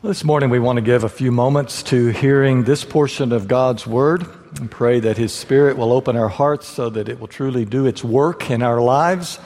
This 0.00 0.22
morning, 0.22 0.48
we 0.48 0.60
want 0.60 0.76
to 0.76 0.80
give 0.80 1.02
a 1.02 1.08
few 1.08 1.32
moments 1.32 1.82
to 1.82 2.10
hearing 2.10 2.62
this 2.62 2.84
portion 2.84 3.32
of 3.32 3.48
God's 3.48 3.84
Word 3.84 4.24
and 4.60 4.70
pray 4.70 5.00
that 5.00 5.16
His 5.16 5.32
Spirit 5.32 5.76
will 5.76 5.92
open 5.92 6.14
our 6.14 6.28
hearts 6.28 6.68
so 6.68 6.88
that 6.88 7.08
it 7.08 7.18
will 7.18 7.26
truly 7.26 7.64
do 7.64 7.84
its 7.84 8.04
work 8.04 8.48
in 8.48 8.62
our 8.62 8.80
lives 8.80 9.40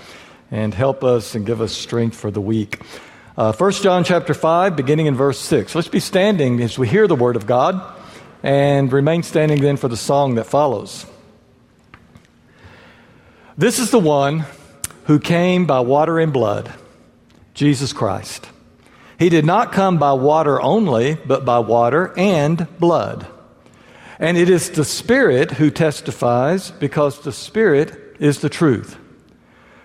and 0.50 0.74
help 0.74 1.04
us 1.04 1.34
and 1.34 1.46
give 1.46 1.62
us 1.62 1.72
strength 1.72 2.14
for 2.14 2.30
the 2.30 2.42
week. 2.42 2.82
Uh, 3.34 3.54
1 3.54 3.72
John 3.72 4.04
chapter 4.04 4.34
5, 4.34 4.76
beginning 4.76 5.06
in 5.06 5.14
verse 5.14 5.38
6. 5.38 5.74
Let's 5.74 5.88
be 5.88 6.01
standing 6.01 6.60
as 6.60 6.78
we 6.78 6.87
hear 6.87 7.06
the 7.06 7.16
Word 7.16 7.37
of 7.37 7.46
God 7.46 7.80
and 8.42 8.92
remain 8.92 9.22
standing 9.22 9.58
then 9.62 9.78
for 9.78 9.88
the 9.88 9.96
song 9.96 10.34
that 10.34 10.44
follows. 10.44 11.06
This 13.56 13.78
is 13.78 13.90
the 13.90 13.98
one 13.98 14.44
who 15.06 15.19
came 15.19 15.64
by 15.64 15.80
water 15.80 16.19
and 16.19 16.30
blood, 16.30 16.74
Jesus 17.55 17.95
Christ. 17.95 18.52
He 19.23 19.28
did 19.28 19.46
not 19.46 19.70
come 19.70 19.98
by 19.98 20.14
water 20.14 20.60
only, 20.60 21.14
but 21.14 21.44
by 21.44 21.60
water 21.60 22.12
and 22.16 22.66
blood. 22.80 23.24
And 24.18 24.36
it 24.36 24.50
is 24.50 24.70
the 24.70 24.84
Spirit 24.84 25.52
who 25.52 25.70
testifies, 25.70 26.72
because 26.72 27.20
the 27.20 27.30
Spirit 27.30 28.16
is 28.18 28.40
the 28.40 28.48
truth. 28.48 28.96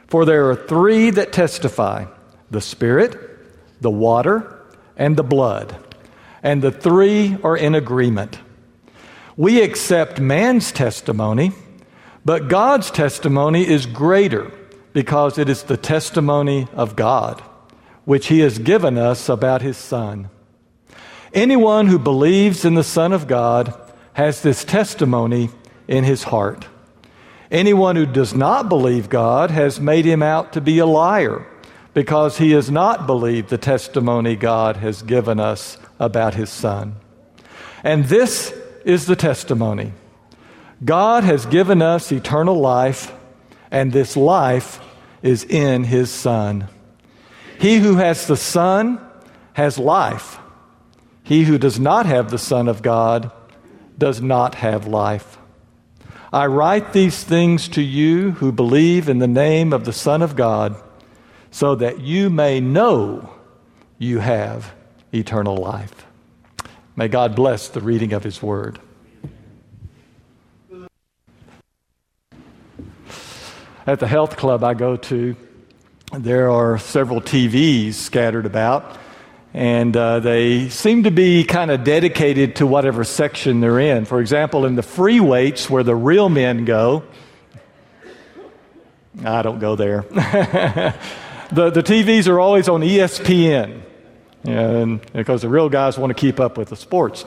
For 0.08 0.26
there 0.26 0.50
are 0.50 0.56
three 0.56 1.12
that 1.12 1.32
testify 1.32 2.06
the 2.50 2.62
Spirit, 2.62 3.16
the 3.80 3.92
water, 3.92 4.60
and 4.96 5.16
the 5.16 5.24
blood. 5.24 5.78
And 6.42 6.64
the 6.64 6.72
three 6.72 7.38
are 7.44 7.56
in 7.56 7.76
agreement. 7.76 8.40
We 9.36 9.62
accept 9.62 10.20
man's 10.20 10.72
testimony, 10.72 11.52
but 12.26 12.48
God's 12.48 12.90
testimony 12.90 13.68
is 13.68 13.86
greater 13.86 14.52
because 14.94 15.38
it 15.38 15.48
is 15.48 15.62
the 15.62 15.78
testimony 15.78 16.68
of 16.74 16.96
God 16.96 17.44
which 18.08 18.28
he 18.28 18.40
has 18.40 18.58
given 18.58 18.98
us 18.98 19.28
about 19.28 19.62
his 19.62 19.76
Son. 19.76 20.30
Anyone 21.34 21.88
who 21.88 22.00
believes 22.00 22.64
in 22.64 22.74
the 22.74 22.82
Son 22.82 23.12
of 23.12 23.28
God 23.28 23.78
has 24.14 24.42
this 24.42 24.64
testimony 24.64 25.50
in 25.90 26.06
his 26.06 26.24
heart. 26.24 26.68
Anyone 27.52 27.98
who 27.98 28.06
does 28.06 28.34
not 28.34 28.70
believe 28.70 29.10
God 29.10 29.52
has 29.52 29.82
made 29.82 30.06
him 30.06 30.24
out 30.24 30.54
to 30.54 30.62
be 30.62 30.80
a 30.80 30.86
liar 30.86 31.46
because 31.94 32.38
he 32.38 32.52
has 32.52 32.72
not 32.72 33.08
believed 33.08 33.50
the 33.50 33.58
testimony 33.58 34.38
God 34.38 34.78
has 34.78 35.02
given 35.02 35.38
us 35.38 35.78
about 36.00 36.34
his 36.34 36.50
Son. 36.50 36.96
And 37.84 38.06
this 38.06 38.54
is 38.86 39.06
the 39.06 39.18
testimony 39.18 39.92
God 40.82 41.26
has 41.26 41.46
given 41.46 41.82
us 41.82 42.10
eternal 42.14 42.56
life, 42.58 43.14
and 43.70 43.92
this 43.92 44.16
life 44.16 44.80
is 45.22 45.44
in 45.44 45.84
his 45.84 46.10
Son. 46.10 46.70
He 47.60 47.78
who 47.78 47.96
has 47.96 48.28
the 48.28 48.38
Son 48.38 49.00
has 49.54 49.78
life. 49.78 50.38
He 51.24 51.44
who 51.44 51.58
does 51.58 51.80
not 51.80 52.06
have 52.06 52.30
the 52.30 52.38
Son 52.38 52.68
of 52.68 52.82
God 52.82 53.32
does 53.98 54.22
not 54.22 54.56
have 54.56 54.86
life. 54.86 55.38
I 56.32 56.46
write 56.46 56.94
these 56.94 57.24
things 57.24 57.68
to 57.70 57.82
you 57.82 58.32
who 58.32 58.52
believe 58.52 59.10
in 59.10 59.20
the 59.20 59.28
name 59.28 59.74
of 59.74 59.86
the 59.86 59.94
Son 59.94 60.22
of 60.22 60.36
God, 60.36 60.76
so 61.52 61.76
that 61.76 62.02
you 62.02 62.30
may 62.30 62.60
know 62.60 63.34
you 63.98 64.20
have 64.20 64.74
eternal 65.14 65.58
life. 65.58 66.06
May 66.96 67.08
God 67.08 67.36
bless 67.36 67.70
the 67.70 67.82
reading 67.82 68.14
of 68.14 68.24
His 68.24 68.42
Word. 68.42 68.80
At 73.88 74.00
the 74.00 74.08
health 74.08 74.36
club 74.36 74.64
I 74.64 74.74
go 74.74 74.98
to, 74.98 75.36
there 76.14 76.50
are 76.50 76.78
several 76.78 77.20
TVs 77.20 77.96
scattered 77.96 78.46
about, 78.46 78.98
and 79.54 79.96
uh, 79.96 80.22
they 80.22 80.70
seem 80.70 81.04
to 81.04 81.12
be 81.12 81.44
kind 81.44 81.70
of 81.70 81.84
dedicated 81.84 82.56
to 82.58 82.68
whatever 82.68 83.04
section 83.04 83.60
they're 83.60 83.80
in. 83.80 84.06
For 84.06 84.22
example, 84.22 84.66
in 84.66 84.76
the 84.76 84.84
free 84.84 85.20
weights 85.20 85.70
where 85.70 85.84
the 85.84 85.96
real 85.96 86.30
men 86.30 86.64
go, 86.64 87.04
I 89.26 89.42
don't 89.42 89.60
go 89.60 89.76
there. 89.76 90.02
the, 91.52 91.72
the 91.72 91.84
TVs 91.84 92.30
are 92.30 92.40
always 92.40 92.70
on 92.70 92.82
ESPN, 92.82 93.82
and 94.46 95.02
because 95.12 95.42
the 95.42 95.50
real 95.50 95.68
guys 95.68 95.98
want 95.98 96.12
to 96.12 96.20
keep 96.20 96.40
up 96.40 96.58
with 96.58 96.70
the 96.70 96.78
sports. 96.78 97.26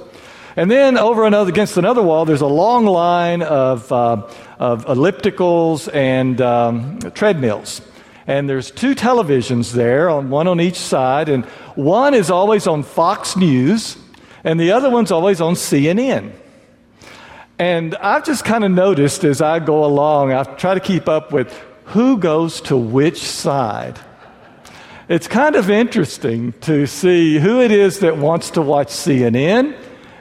And 0.56 0.70
then 0.70 0.96
over 0.96 1.26
another, 1.26 1.50
against 1.50 1.76
another 1.76 2.02
wall, 2.02 2.24
there's 2.24 2.40
a 2.40 2.46
long 2.46 2.86
line 2.86 3.42
of, 3.42 3.92
uh, 3.92 4.26
of 4.58 4.86
ellipticals 4.86 5.94
and 5.94 6.40
um, 6.40 6.98
treadmills 7.12 7.82
and 8.30 8.48
there's 8.48 8.70
two 8.70 8.94
televisions 8.94 9.72
there, 9.72 10.08
on 10.08 10.30
one 10.30 10.46
on 10.46 10.60
each 10.60 10.76
side, 10.76 11.28
and 11.28 11.44
one 11.74 12.14
is 12.14 12.30
always 12.30 12.68
on 12.68 12.84
Fox 12.84 13.36
News, 13.36 13.96
and 14.44 14.60
the 14.60 14.70
other 14.70 14.88
one's 14.88 15.10
always 15.10 15.40
on 15.40 15.54
CNN. 15.54 16.30
And 17.58 17.96
I've 17.96 18.24
just 18.24 18.44
kind 18.44 18.62
of 18.62 18.70
noticed 18.70 19.24
as 19.24 19.42
I 19.42 19.58
go 19.58 19.84
along, 19.84 20.32
I 20.32 20.44
try 20.44 20.74
to 20.74 20.80
keep 20.80 21.08
up 21.08 21.32
with 21.32 21.52
who 21.86 22.18
goes 22.18 22.60
to 22.62 22.76
which 22.76 23.18
side. 23.18 23.98
It's 25.08 25.26
kind 25.26 25.56
of 25.56 25.68
interesting 25.68 26.52
to 26.60 26.86
see 26.86 27.40
who 27.40 27.60
it 27.60 27.72
is 27.72 27.98
that 27.98 28.16
wants 28.16 28.50
to 28.52 28.62
watch 28.62 28.90
CNN 28.90 29.76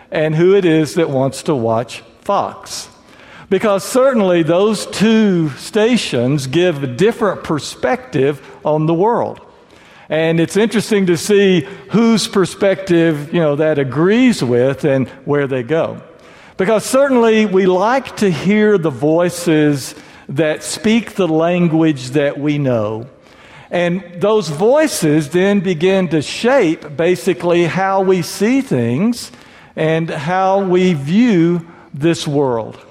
and 0.10 0.34
who 0.34 0.56
it 0.56 0.66
is 0.66 0.96
that 0.96 1.12
wants 1.12 1.44
to 1.44 1.54
watch 1.54 2.02
Fox. 2.22 2.89
Because 3.50 3.84
certainly 3.84 4.44
those 4.44 4.86
two 4.86 5.50
stations 5.52 6.46
give 6.46 6.84
a 6.84 6.88
different 6.88 7.44
perspective 7.44 8.42
on 8.64 8.86
the 8.86 8.94
world. 8.94 9.42
And 10.08 10.40
it's 10.40 10.58
interesting 10.58 11.08
to 11.08 11.18
see 11.18 11.62
whose 11.92 12.28
perspective, 12.28 13.34
you 13.34 13.40
know, 13.40 13.56
that 13.56 13.80
agrees 13.80 14.44
with 14.44 14.84
and 14.84 15.08
where 15.26 15.48
they 15.48 15.64
go. 15.64 16.02
Because 16.58 16.84
certainly 16.84 17.46
we 17.46 17.66
like 17.66 18.18
to 18.18 18.30
hear 18.30 18.78
the 18.78 18.90
voices 18.90 19.96
that 20.28 20.64
speak 20.64 21.16
the 21.16 21.28
language 21.28 22.12
that 22.12 22.40
we 22.40 22.58
know. 22.58 23.08
And 23.72 24.04
those 24.20 24.50
voices 24.50 25.30
then 25.30 25.60
begin 25.60 26.08
to 26.10 26.22
shape 26.22 26.98
basically 26.98 27.66
how 27.66 28.02
we 28.02 28.24
see 28.24 28.62
things 28.62 29.32
and 29.76 30.10
how 30.10 30.64
we 30.64 30.94
view 30.94 31.68
this 31.94 32.28
world. 32.28 32.84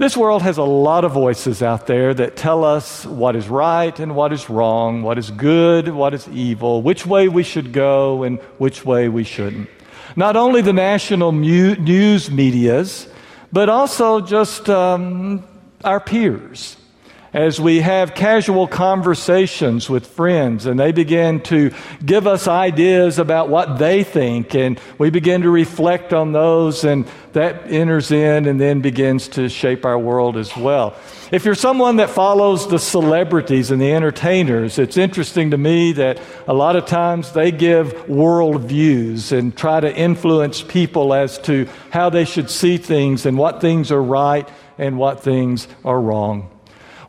This 0.00 0.16
world 0.16 0.40
has 0.40 0.56
a 0.56 0.62
lot 0.62 1.04
of 1.04 1.12
voices 1.12 1.62
out 1.62 1.86
there 1.86 2.14
that 2.14 2.34
tell 2.34 2.64
us 2.64 3.04
what 3.04 3.36
is 3.36 3.50
right 3.50 4.00
and 4.00 4.16
what 4.16 4.32
is 4.32 4.48
wrong, 4.48 5.02
what 5.02 5.18
is 5.18 5.30
good, 5.30 5.88
what 5.90 6.14
is 6.14 6.26
evil, 6.28 6.80
which 6.80 7.04
way 7.04 7.28
we 7.28 7.42
should 7.42 7.70
go 7.74 8.22
and 8.22 8.38
which 8.56 8.82
way 8.82 9.10
we 9.10 9.24
shouldn't. 9.24 9.68
Not 10.16 10.36
only 10.36 10.62
the 10.62 10.72
national 10.72 11.32
news 11.32 12.30
medias, 12.30 13.08
but 13.52 13.68
also 13.68 14.22
just 14.22 14.70
um, 14.70 15.44
our 15.84 16.00
peers 16.00 16.78
as 17.32 17.60
we 17.60 17.80
have 17.80 18.14
casual 18.14 18.66
conversations 18.66 19.88
with 19.88 20.06
friends 20.06 20.66
and 20.66 20.78
they 20.78 20.92
begin 20.92 21.40
to 21.40 21.70
give 22.04 22.26
us 22.26 22.48
ideas 22.48 23.18
about 23.18 23.48
what 23.48 23.78
they 23.78 24.02
think 24.02 24.54
and 24.54 24.80
we 24.98 25.10
begin 25.10 25.42
to 25.42 25.50
reflect 25.50 26.12
on 26.12 26.32
those 26.32 26.84
and 26.84 27.06
that 27.32 27.70
enters 27.70 28.10
in 28.10 28.46
and 28.46 28.60
then 28.60 28.80
begins 28.80 29.28
to 29.28 29.48
shape 29.48 29.84
our 29.84 29.98
world 29.98 30.36
as 30.36 30.56
well. 30.56 30.96
If 31.30 31.44
you're 31.44 31.54
someone 31.54 31.96
that 31.96 32.10
follows 32.10 32.68
the 32.68 32.80
celebrities 32.80 33.70
and 33.70 33.80
the 33.80 33.92
entertainers, 33.92 34.80
it's 34.80 34.96
interesting 34.96 35.52
to 35.52 35.58
me 35.58 35.92
that 35.92 36.20
a 36.48 36.54
lot 36.54 36.74
of 36.74 36.86
times 36.86 37.30
they 37.32 37.52
give 37.52 38.08
world 38.08 38.62
views 38.62 39.30
and 39.30 39.56
try 39.56 39.78
to 39.78 39.94
influence 39.94 40.62
people 40.62 41.14
as 41.14 41.38
to 41.40 41.68
how 41.90 42.10
they 42.10 42.24
should 42.24 42.50
see 42.50 42.78
things 42.78 43.26
and 43.26 43.38
what 43.38 43.60
things 43.60 43.92
are 43.92 44.02
right 44.02 44.48
and 44.76 44.98
what 44.98 45.22
things 45.22 45.68
are 45.84 46.00
wrong. 46.00 46.50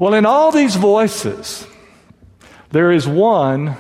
Well, 0.02 0.16
in 0.16 0.26
all 0.26 0.52
these 0.52 0.78
voices, 0.78 1.68
there 2.72 2.92
is 2.92 3.08
one 3.08 3.76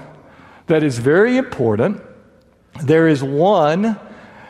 that 0.67 0.83
is 0.83 0.99
very 0.99 1.35
important. 1.35 1.99
There 2.79 3.07
is 3.07 3.23
one 3.23 4.00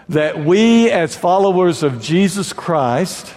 that 0.09 0.43
we, 0.43 0.91
as 0.91 1.15
followers 1.15 1.81
of 1.81 2.01
Jesus 2.01 2.51
Christ, 2.51 3.33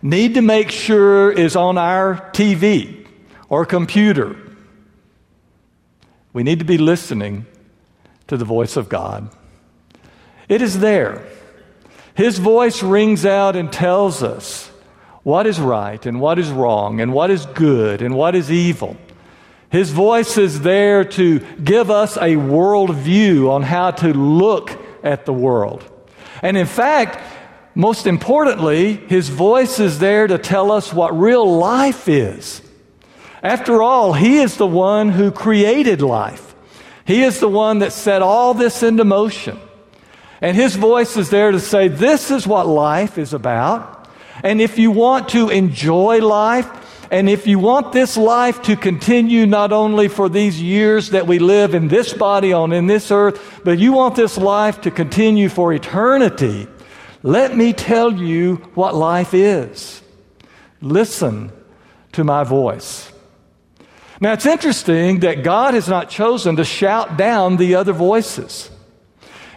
need 0.00 0.32
to 0.36 0.40
make 0.40 0.70
sure 0.70 1.30
is 1.30 1.54
on 1.54 1.76
our 1.76 2.14
TV 2.32 3.06
or 3.50 3.66
computer. 3.66 4.38
We 6.32 6.44
need 6.44 6.60
to 6.60 6.64
be 6.64 6.78
listening 6.78 7.44
to 8.28 8.38
the 8.38 8.46
voice 8.46 8.78
of 8.78 8.88
God. 8.88 9.28
It 10.48 10.62
is 10.62 10.80
there. 10.80 11.26
His 12.14 12.38
voice 12.38 12.82
rings 12.82 13.26
out 13.26 13.54
and 13.54 13.70
tells 13.70 14.22
us 14.22 14.70
what 15.26 15.44
is 15.44 15.58
right 15.58 16.06
and 16.06 16.20
what 16.20 16.38
is 16.38 16.48
wrong 16.50 17.00
and 17.00 17.12
what 17.12 17.32
is 17.32 17.46
good 17.46 18.00
and 18.00 18.14
what 18.14 18.36
is 18.36 18.48
evil. 18.48 18.96
His 19.70 19.90
voice 19.90 20.38
is 20.38 20.60
there 20.60 21.04
to 21.04 21.40
give 21.64 21.90
us 21.90 22.16
a 22.16 22.36
worldview 22.36 23.50
on 23.50 23.64
how 23.64 23.90
to 23.90 24.14
look 24.14 24.70
at 25.02 25.26
the 25.26 25.32
world. 25.32 25.84
And 26.42 26.56
in 26.56 26.66
fact, 26.66 27.18
most 27.74 28.06
importantly, 28.06 28.92
his 28.94 29.28
voice 29.28 29.80
is 29.80 29.98
there 29.98 30.28
to 30.28 30.38
tell 30.38 30.70
us 30.70 30.92
what 30.92 31.18
real 31.18 31.58
life 31.58 32.06
is. 32.06 32.62
After 33.42 33.82
all, 33.82 34.12
he 34.12 34.38
is 34.38 34.56
the 34.56 34.64
one 34.68 35.08
who 35.08 35.32
created 35.32 36.02
life. 36.02 36.54
He 37.04 37.24
is 37.24 37.40
the 37.40 37.48
one 37.48 37.80
that 37.80 37.92
set 37.92 38.22
all 38.22 38.54
this 38.54 38.84
into 38.84 39.02
motion. 39.02 39.58
And 40.40 40.56
his 40.56 40.76
voice 40.76 41.16
is 41.16 41.30
there 41.30 41.50
to 41.50 41.58
say, 41.58 41.88
This 41.88 42.30
is 42.30 42.46
what 42.46 42.68
life 42.68 43.18
is 43.18 43.34
about. 43.34 43.95
And 44.42 44.60
if 44.60 44.78
you 44.78 44.90
want 44.90 45.30
to 45.30 45.48
enjoy 45.48 46.18
life, 46.18 46.68
and 47.10 47.28
if 47.28 47.46
you 47.46 47.58
want 47.58 47.92
this 47.92 48.16
life 48.16 48.62
to 48.62 48.76
continue 48.76 49.46
not 49.46 49.72
only 49.72 50.08
for 50.08 50.28
these 50.28 50.60
years 50.60 51.10
that 51.10 51.26
we 51.26 51.38
live 51.38 51.74
in 51.74 51.88
this 51.88 52.12
body 52.12 52.52
on 52.52 52.72
in 52.72 52.86
this 52.86 53.10
earth, 53.10 53.60
but 53.64 53.78
you 53.78 53.92
want 53.92 54.16
this 54.16 54.36
life 54.36 54.80
to 54.82 54.90
continue 54.90 55.48
for 55.48 55.72
eternity, 55.72 56.66
let 57.22 57.56
me 57.56 57.72
tell 57.72 58.12
you 58.12 58.56
what 58.74 58.94
life 58.94 59.34
is. 59.34 60.02
Listen 60.80 61.52
to 62.12 62.24
my 62.24 62.44
voice. 62.44 63.12
Now 64.20 64.32
it's 64.32 64.46
interesting 64.46 65.20
that 65.20 65.44
God 65.44 65.74
has 65.74 65.88
not 65.88 66.08
chosen 66.08 66.56
to 66.56 66.64
shout 66.64 67.16
down 67.16 67.56
the 67.56 67.74
other 67.74 67.92
voices. 67.92 68.70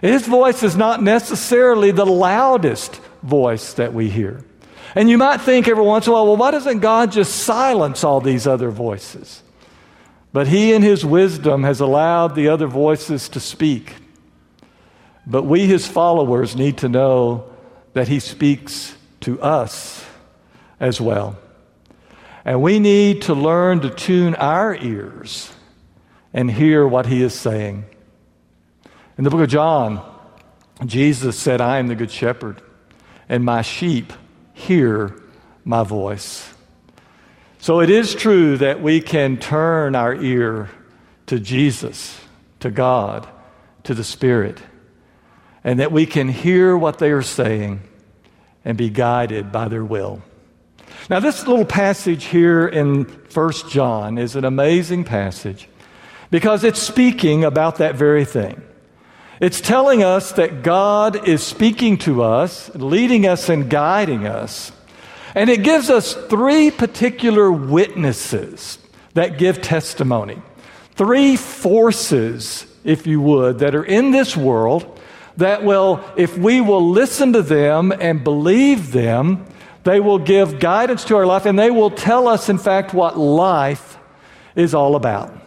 His 0.01 0.27
voice 0.27 0.63
is 0.63 0.75
not 0.75 1.01
necessarily 1.01 1.91
the 1.91 2.05
loudest 2.05 2.95
voice 3.23 3.73
that 3.73 3.93
we 3.93 4.09
hear. 4.09 4.43
And 4.95 5.09
you 5.09 5.17
might 5.17 5.41
think 5.41 5.67
every 5.67 5.83
once 5.83 6.07
in 6.07 6.11
a 6.11 6.13
while, 6.13 6.25
well, 6.25 6.37
why 6.37 6.51
doesn't 6.51 6.79
God 6.79 7.11
just 7.11 7.35
silence 7.35 8.03
all 8.03 8.21
these 8.21 8.47
other 8.47 8.71
voices? 8.71 9.43
But 10.33 10.47
He, 10.47 10.73
in 10.73 10.81
His 10.81 11.05
wisdom, 11.05 11.63
has 11.63 11.79
allowed 11.79 12.35
the 12.35 12.49
other 12.49 12.67
voices 12.67 13.29
to 13.29 13.39
speak. 13.39 13.95
But 15.25 15.43
we, 15.43 15.65
His 15.65 15.87
followers, 15.87 16.55
need 16.55 16.77
to 16.79 16.89
know 16.89 17.49
that 17.93 18.07
He 18.07 18.19
speaks 18.19 18.95
to 19.21 19.41
us 19.41 20.05
as 20.79 20.99
well. 20.99 21.37
And 22.45 22.61
we 22.61 22.79
need 22.79 23.23
to 23.23 23.33
learn 23.33 23.81
to 23.81 23.89
tune 23.89 24.35
our 24.35 24.75
ears 24.75 25.51
and 26.33 26.49
hear 26.49 26.87
what 26.87 27.05
He 27.05 27.21
is 27.21 27.33
saying. 27.33 27.85
In 29.17 29.23
the 29.23 29.29
book 29.29 29.41
of 29.41 29.49
John, 29.49 30.01
Jesus 30.85 31.37
said, 31.37 31.59
I 31.59 31.79
am 31.79 31.87
the 31.87 31.95
good 31.95 32.11
shepherd, 32.11 32.61
and 33.27 33.43
my 33.43 33.61
sheep 33.61 34.13
hear 34.59 35.15
my 35.63 35.83
voice. 35.83 36.53
So 37.59 37.79
it 37.81 37.89
is 37.89 38.13
true 38.13 38.57
that 38.57 38.81
we 38.81 39.01
can 39.01 39.37
turn 39.37 39.95
our 39.95 40.13
ear 40.15 40.69
to 41.27 41.39
Jesus, 41.39 42.19
to 42.59 42.69
God, 42.69 43.27
to 43.83 43.93
the 43.93 44.03
Spirit, 44.03 44.59
and 45.63 45.79
that 45.79 45.91
we 45.91 46.05
can 46.05 46.29
hear 46.29 46.77
what 46.77 46.99
they 46.99 47.11
are 47.11 47.21
saying 47.21 47.81
and 48.63 48.77
be 48.77 48.89
guided 48.89 49.51
by 49.51 49.67
their 49.67 49.83
will. 49.83 50.21
Now, 51.09 51.19
this 51.19 51.47
little 51.47 51.65
passage 51.65 52.25
here 52.25 52.67
in 52.67 53.03
1 53.03 53.53
John 53.69 54.17
is 54.17 54.35
an 54.35 54.45
amazing 54.45 55.05
passage 55.05 55.67
because 56.29 56.63
it's 56.63 56.79
speaking 56.79 57.43
about 57.43 57.77
that 57.77 57.95
very 57.95 58.25
thing. 58.25 58.61
It's 59.39 59.61
telling 59.61 60.03
us 60.03 60.33
that 60.33 60.63
God 60.63 61.27
is 61.27 61.41
speaking 61.41 61.97
to 61.99 62.23
us, 62.23 62.73
leading 62.75 63.25
us, 63.25 63.47
and 63.47 63.69
guiding 63.69 64.27
us. 64.27 64.71
And 65.33 65.49
it 65.49 65.63
gives 65.63 65.89
us 65.89 66.13
three 66.13 66.71
particular 66.71 67.51
witnesses 67.51 68.79
that 69.13 69.37
give 69.37 69.61
testimony. 69.61 70.41
Three 70.95 71.37
forces, 71.37 72.65
if 72.83 73.07
you 73.07 73.21
would, 73.21 73.59
that 73.59 73.75
are 73.75 73.85
in 73.85 74.11
this 74.11 74.35
world 74.35 74.99
that 75.37 75.63
will, 75.63 76.03
if 76.17 76.37
we 76.37 76.59
will 76.59 76.89
listen 76.89 77.31
to 77.33 77.41
them 77.41 77.93
and 77.93 78.23
believe 78.23 78.91
them, 78.91 79.45
they 79.85 80.01
will 80.01 80.19
give 80.19 80.59
guidance 80.59 81.05
to 81.05 81.15
our 81.15 81.25
life 81.25 81.45
and 81.45 81.57
they 81.57 81.71
will 81.71 81.89
tell 81.89 82.27
us, 82.27 82.49
in 82.49 82.57
fact, 82.57 82.93
what 82.93 83.17
life 83.17 83.97
is 84.55 84.73
all 84.73 84.97
about. 84.97 85.38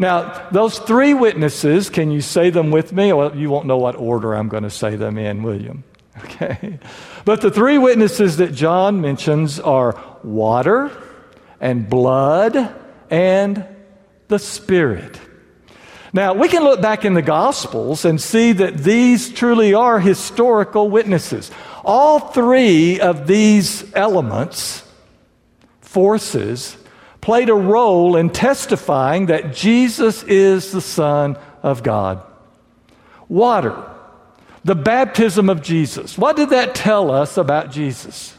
Now, 0.00 0.48
those 0.52 0.78
three 0.78 1.12
witnesses, 1.12 1.90
can 1.90 2.12
you 2.12 2.20
say 2.20 2.50
them 2.50 2.70
with 2.70 2.92
me? 2.92 3.12
Well, 3.12 3.36
you 3.36 3.50
won't 3.50 3.66
know 3.66 3.78
what 3.78 3.96
order 3.96 4.32
I'm 4.32 4.48
going 4.48 4.62
to 4.62 4.70
say 4.70 4.94
them 4.94 5.18
in, 5.18 5.42
William. 5.42 5.84
Okay. 6.24 6.80
But 7.24 7.42
the 7.42 7.50
three 7.50 7.78
witnesses 7.78 8.38
that 8.38 8.52
John 8.52 9.00
mentions 9.00 9.60
are 9.60 9.96
water 10.24 10.90
and 11.60 11.88
blood 11.88 12.74
and 13.08 13.64
the 14.26 14.40
Spirit. 14.40 15.20
Now, 16.12 16.34
we 16.34 16.48
can 16.48 16.64
look 16.64 16.80
back 16.80 17.04
in 17.04 17.14
the 17.14 17.22
Gospels 17.22 18.04
and 18.04 18.20
see 18.20 18.52
that 18.52 18.78
these 18.78 19.30
truly 19.30 19.74
are 19.74 20.00
historical 20.00 20.90
witnesses. 20.90 21.52
All 21.84 22.18
three 22.18 22.98
of 22.98 23.28
these 23.28 23.94
elements, 23.94 24.82
forces, 25.80 26.76
played 27.28 27.50
a 27.50 27.54
role 27.54 28.16
in 28.16 28.30
testifying 28.30 29.26
that 29.26 29.52
Jesus 29.52 30.22
is 30.22 30.72
the 30.72 30.80
Son 30.80 31.36
of 31.62 31.82
God. 31.82 32.22
Water, 33.28 33.84
the 34.64 34.74
baptism 34.74 35.50
of 35.50 35.60
Jesus. 35.60 36.16
What 36.16 36.36
did 36.36 36.48
that 36.48 36.74
tell 36.74 37.10
us 37.10 37.36
about 37.36 37.70
Jesus? 37.70 38.34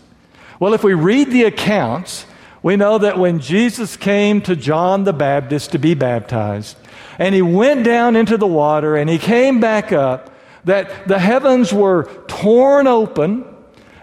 Well, 0.59 0.73
if 0.73 0.83
we 0.83 0.95
read 0.95 1.29
the 1.29 1.43
accounts, 1.43 2.25
we 2.63 2.77
know 2.77 2.97
that 2.97 3.19
when 3.19 3.37
Jesus 3.37 3.95
came 3.95 4.41
to 4.41 4.55
John 4.55 5.03
the 5.03 5.13
Baptist 5.13 5.73
to 5.73 5.77
be 5.77 5.93
baptized, 5.93 6.75
and 7.19 7.35
he 7.35 7.43
went 7.43 7.83
down 7.83 8.15
into 8.15 8.37
the 8.37 8.47
water 8.47 8.95
and 8.95 9.07
he 9.07 9.19
came 9.19 9.59
back 9.59 9.91
up, 9.91 10.33
that 10.65 11.07
the 11.07 11.19
heavens 11.19 11.71
were 11.71 12.05
torn 12.27 12.87
open 12.87 13.45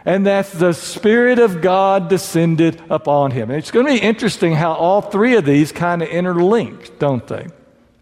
and 0.07 0.25
that 0.25 0.47
the 0.53 0.73
Spirit 0.73 1.41
of 1.41 1.61
God 1.61 2.09
descended 2.09 2.81
upon 2.89 3.33
him. 3.33 3.51
And 3.51 3.59
it's 3.59 3.73
going 3.73 3.87
to 3.87 3.93
be 3.93 3.99
interesting 3.99 4.55
how 4.55 4.73
all 4.73 5.03
three 5.03 5.35
of 5.35 5.45
these 5.45 5.73
kind 5.73 6.01
of 6.01 6.09
interlink, 6.09 6.99
don't 7.01 7.27
they? 7.27 7.49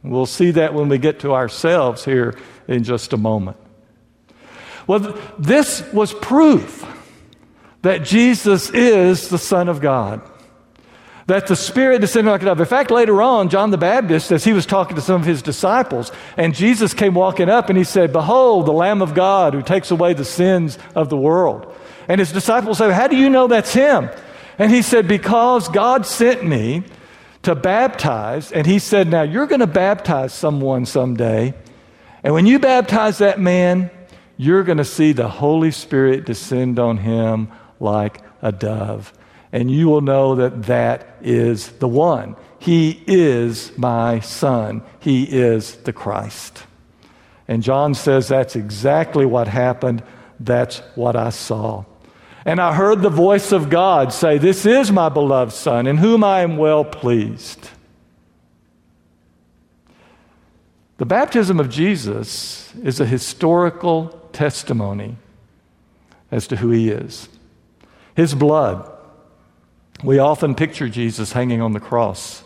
We'll 0.03 0.27
see 0.27 0.51
that 0.51 0.75
when 0.75 0.91
we 0.91 0.99
get 0.99 1.21
to 1.21 1.33
ourselves 1.33 2.05
here 2.05 2.39
in 2.69 2.85
just 2.85 3.15
a 3.15 3.17
moment. 3.17 3.57
Well, 4.87 5.19
this 5.39 5.83
was 5.95 6.13
proof 6.13 6.87
that 7.81 8.05
Jesus 8.05 8.69
is 8.69 9.31
the 9.31 9.39
Son 9.39 9.71
of 9.71 9.81
God. 9.81 10.21
That 11.27 11.47
the 11.47 11.57
Spirit 11.57 12.03
descended 12.03 12.31
like 12.31 12.43
a 12.43 12.45
dove. 12.45 12.61
In 12.61 12.67
fact, 12.67 12.91
later 12.91 13.23
on, 13.23 13.49
John 13.49 13.71
the 13.71 13.79
Baptist, 13.79 14.31
as 14.31 14.45
he 14.45 14.53
was 14.53 14.67
talking 14.67 14.95
to 14.97 15.01
some 15.01 15.23
of 15.23 15.27
his 15.27 15.41
disciples, 15.41 16.13
and 16.37 16.55
Jesus 16.55 16.93
came 16.93 17.15
walking 17.15 17.49
up 17.49 17.71
and 17.71 17.79
he 17.79 17.85
said, 17.85 18.13
Behold, 18.13 18.67
the 18.67 18.73
Lamb 18.73 19.01
of 19.01 19.15
God 19.15 19.55
who 19.55 19.63
takes 19.63 19.91
away 19.91 20.13
the 20.13 20.27
sins 20.27 20.77
of 20.95 21.09
the 21.09 21.17
world. 21.17 21.75
And 22.09 22.19
his 22.19 22.33
disciples 22.33 22.79
said, 22.79 22.93
How 22.93 23.09
do 23.09 23.17
you 23.17 23.31
know 23.31 23.47
that's 23.47 23.73
him? 23.73 24.11
And 24.59 24.71
he 24.71 24.83
said, 24.83 25.09
Because 25.09 25.69
God 25.69 26.07
sent 26.07 26.45
me 26.45 26.85
to 27.43 27.55
baptize. 27.55 28.53
And 28.53 28.67
he 28.67 28.79
said, 28.79 29.09
Now 29.09 29.23
you're 29.23 29.47
going 29.47 29.61
to 29.61 29.67
baptize 29.67 30.33
someone 30.33 30.87
someday. 30.87 31.55
And 32.23 32.35
when 32.35 32.47
you 32.47 32.59
baptize 32.59 33.19
that 33.19 33.39
man, 33.39 33.91
you're 34.37 34.65
going 34.65 34.79
to 34.79 34.85
see 34.85 35.13
the 35.13 35.29
Holy 35.29 35.71
Spirit 35.71 36.25
descend 36.25 36.79
on 36.79 36.99
him 36.99 37.49
like 37.81 38.21
a 38.43 38.51
dove. 38.51 39.13
And 39.53 39.71
you 39.71 39.89
will 39.89 40.01
know 40.01 40.35
that 40.37 40.65
that 40.65 41.17
is 41.21 41.69
the 41.73 41.87
one. 41.87 42.35
He 42.59 43.03
is 43.07 43.77
my 43.79 44.21
son. 44.21 44.83
He 44.99 45.25
is 45.25 45.77
the 45.77 45.93
Christ. 45.93 46.65
And 47.47 47.63
John 47.63 47.95
says 47.95 48.29
that's 48.29 48.57
exactly 48.57 49.27
what 49.27 49.47
happened. 49.49 50.03
That's 50.41 50.79
what 50.95 51.15
I 51.15 51.31
saw. 51.31 51.85
And 52.45 52.61
I 52.61 52.75
heard 52.75 53.01
the 53.01 53.09
voice 53.09 53.53
of 53.53 53.71
God 53.71 54.13
say, 54.13 54.37
This 54.37 54.67
is 54.67 54.93
my 54.93 55.09
beloved 55.09 55.53
Son, 55.53 55.87
in 55.87 55.97
whom 55.97 56.23
I 56.23 56.41
am 56.41 56.57
well 56.57 56.85
pleased. 56.85 57.71
The 60.99 61.07
baptism 61.07 61.59
of 61.59 61.71
Jesus 61.71 62.73
is 62.83 63.01
a 63.01 63.07
historical 63.07 64.09
testimony 64.33 65.17
as 66.31 66.47
to 66.49 66.57
who 66.57 66.71
he 66.71 66.91
is. 66.91 67.29
His 68.15 68.35
blood. 68.35 68.91
We 70.03 70.19
often 70.19 70.55
picture 70.55 70.89
Jesus 70.89 71.33
hanging 71.33 71.61
on 71.61 71.73
the 71.73 71.81
cross. 71.81 72.43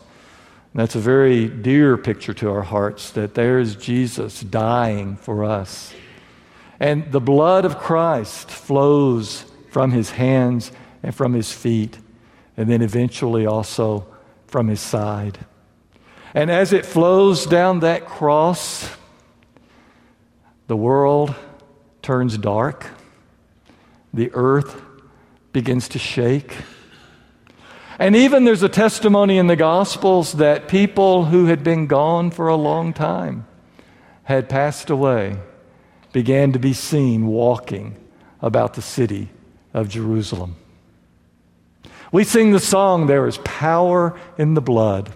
that's 0.75 0.95
a 0.95 1.01
very 1.01 1.49
dear 1.49 1.97
picture 1.97 2.35
to 2.35 2.51
our 2.51 2.63
hearts 2.63 3.11
that 3.11 3.35
there's 3.35 3.75
Jesus 3.75 4.41
dying 4.41 5.17
for 5.17 5.45
us. 5.45 5.93
And 6.79 7.11
the 7.11 7.21
blood 7.21 7.65
of 7.65 7.79
Christ 7.79 8.49
flows 8.49 9.45
from 9.71 9.91
his 9.91 10.11
hands 10.11 10.73
and 11.03 11.15
from 11.15 11.33
his 11.33 11.53
feet, 11.53 11.99
and 12.57 12.69
then 12.69 12.83
eventually 12.83 13.47
also 13.47 14.07
from 14.47 14.69
his 14.69 14.81
side. 14.81 15.39
And 16.35 16.51
as 16.51 16.73
it 16.73 16.85
flows 16.85 17.47
down 17.47 17.81
that 17.81 18.07
cross, 18.07 18.91
the 20.67 20.77
world 20.77 21.35
turns 22.03 22.37
dark, 22.37 22.87
the 24.13 24.31
earth 24.35 24.83
begins 25.53 25.89
to 25.91 25.99
shake. 25.99 26.55
And 27.99 28.15
even 28.15 28.45
there's 28.45 28.63
a 28.63 28.69
testimony 28.69 29.39
in 29.39 29.49
the 29.49 29.57
Gospels 29.57 30.35
that 30.35 30.69
people 30.69 31.27
who 31.27 31.47
had 31.47 31.65
been 31.65 31.87
gone 31.87 32.31
for 32.31 32.49
a 32.49 32.57
long 32.57 32.93
time 32.93 33.47
had 34.25 34.49
passed 34.49 34.91
away, 34.91 35.37
began 36.13 36.53
to 36.53 36.59
be 36.59 36.73
seen 36.73 37.27
walking 37.27 37.97
about 38.41 38.75
the 38.75 38.83
city 38.83 39.31
of 39.79 39.89
Jerusalem. 39.89 40.57
We 42.11 42.25
sing 42.25 42.53
the 42.53 42.61
song, 42.61 43.07
There 43.07 43.27
is 43.27 43.39
Power 43.39 44.19
in 44.37 44.55
the 44.55 44.61
Blood. 44.61 45.13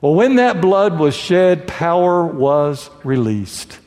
Well, 0.00 0.14
when 0.14 0.36
that 0.36 0.60
blood 0.60 0.98
was 0.98 1.14
shed, 1.16 1.66
power 1.66 2.26
was 2.26 2.90
released. 3.04 3.78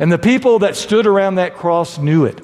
And 0.00 0.10
the 0.10 0.18
people 0.18 0.60
that 0.60 0.74
stood 0.74 1.06
around 1.06 1.36
that 1.36 1.54
cross 1.54 1.98
knew 1.98 2.24
it. 2.24 2.40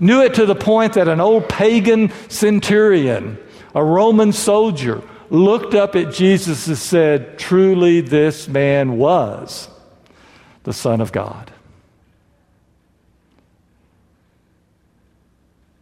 Knew 0.00 0.22
it 0.22 0.34
to 0.34 0.46
the 0.46 0.56
point 0.56 0.94
that 0.94 1.06
an 1.06 1.20
old 1.20 1.48
pagan 1.48 2.10
centurion, 2.28 3.38
a 3.74 3.84
Roman 3.84 4.32
soldier, 4.32 5.02
looked 5.30 5.74
up 5.74 5.94
at 5.94 6.12
Jesus 6.12 6.66
and 6.66 6.76
said, 6.76 7.38
Truly, 7.38 8.00
this 8.00 8.48
man 8.48 8.96
was 8.96 9.68
the 10.64 10.72
Son 10.72 11.00
of 11.00 11.12
God. 11.12 11.52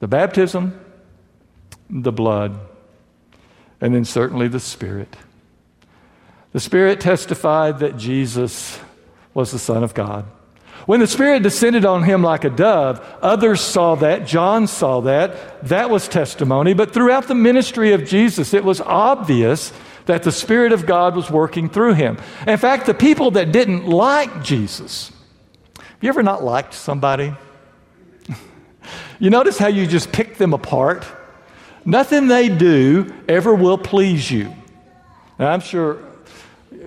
The 0.03 0.09
baptism, 0.09 0.85
the 1.89 2.11
blood, 2.11 2.59
and 3.81 3.95
then 3.95 4.05
certainly 4.05 4.49
the 4.49 4.59
Spirit. 4.59 5.17
The 6.51 6.59
Spirit 6.59 7.01
testified 7.01 7.79
that 7.79 7.99
Jesus 7.99 8.81
was 9.33 9.53
the 9.53 9.61
Son 9.61 9.85
of 9.85 9.95
God. 9.95 10.25
When 10.87 10.99
the 10.99 11.07
Spirit 11.07 11.45
descended 11.45 11.85
on 11.85 12.03
him 12.03 12.21
like 12.21 12.43
a 12.43 12.51
dove, 12.51 12.99
others 13.23 13.61
saw 13.61 13.95
that. 13.95 14.27
John 14.27 14.67
saw 14.67 15.03
that. 15.03 15.69
That 15.69 15.89
was 15.89 16.09
testimony. 16.09 16.75
But 16.75 16.93
throughout 16.93 17.29
the 17.29 17.37
ministry 17.37 17.93
of 17.93 18.05
Jesus, 18.05 18.53
it 18.53 18.65
was 18.65 18.81
obvious 18.81 19.73
that 20.07 20.25
the 20.25 20.33
Spirit 20.33 20.73
of 20.73 20.85
God 20.85 21.15
was 21.15 21.31
working 21.31 21.69
through 21.69 21.95
him. 21.95 22.19
In 22.45 22.59
fact, 22.59 22.87
the 22.87 22.95
people 22.95 23.31
that 23.31 23.53
didn't 23.53 23.87
like 23.87 24.43
Jesus, 24.43 25.13
have 25.77 25.99
you 26.01 26.09
ever 26.09 26.25
not 26.25 26.43
liked 26.43 26.75
somebody? 26.75 27.33
You 29.23 29.31
notice 29.31 29.57
how 29.57 29.69
you 29.69 29.87
just 29.87 30.11
pick 30.11 30.37
them 30.37 30.53
apart? 30.53 31.07
Nothing 31.85 32.27
they 32.27 32.49
do 32.49 33.15
ever 33.29 33.55
will 33.55 33.79
please 33.79 34.29
you. 34.29 34.53
And 35.39 35.47
I'm 35.47 35.61
sure 35.61 36.03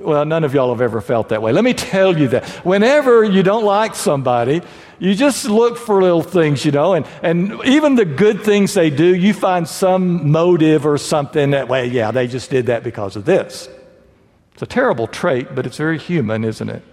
well, 0.02 0.26
none 0.26 0.44
of 0.44 0.54
y'all 0.54 0.70
have 0.74 0.82
ever 0.82 1.00
felt 1.00 1.30
that 1.30 1.42
way. 1.42 1.54
Let 1.54 1.64
me 1.64 1.74
tell 1.74 2.18
you 2.18 2.28
that. 2.30 2.46
Whenever 2.66 3.24
you 3.24 3.42
don't 3.42 3.64
like 3.64 3.96
somebody, 3.96 4.62
you 5.00 5.16
just 5.16 5.46
look 5.46 5.78
for 5.78 6.02
little 6.02 6.22
things, 6.22 6.66
you 6.66 6.74
know, 6.74 6.94
and, 6.94 7.08
and 7.24 7.64
even 7.64 7.96
the 7.96 8.04
good 8.04 8.42
things 8.42 8.74
they 8.74 8.90
do, 8.90 9.16
you 9.16 9.34
find 9.34 9.66
some 9.66 10.30
motive 10.30 10.86
or 10.86 10.98
something 10.98 11.52
that, 11.52 11.70
well, 11.70 11.86
yeah, 11.86 12.12
they 12.12 12.28
just 12.28 12.50
did 12.50 12.66
that 12.66 12.84
because 12.84 13.16
of 13.16 13.24
this. 13.24 13.70
It's 14.56 14.62
a 14.62 14.68
terrible 14.68 15.08
trait, 15.08 15.56
but 15.56 15.66
it's 15.66 15.78
very 15.78 15.98
human, 15.98 16.44
isn't 16.44 16.70
it? 16.70 16.84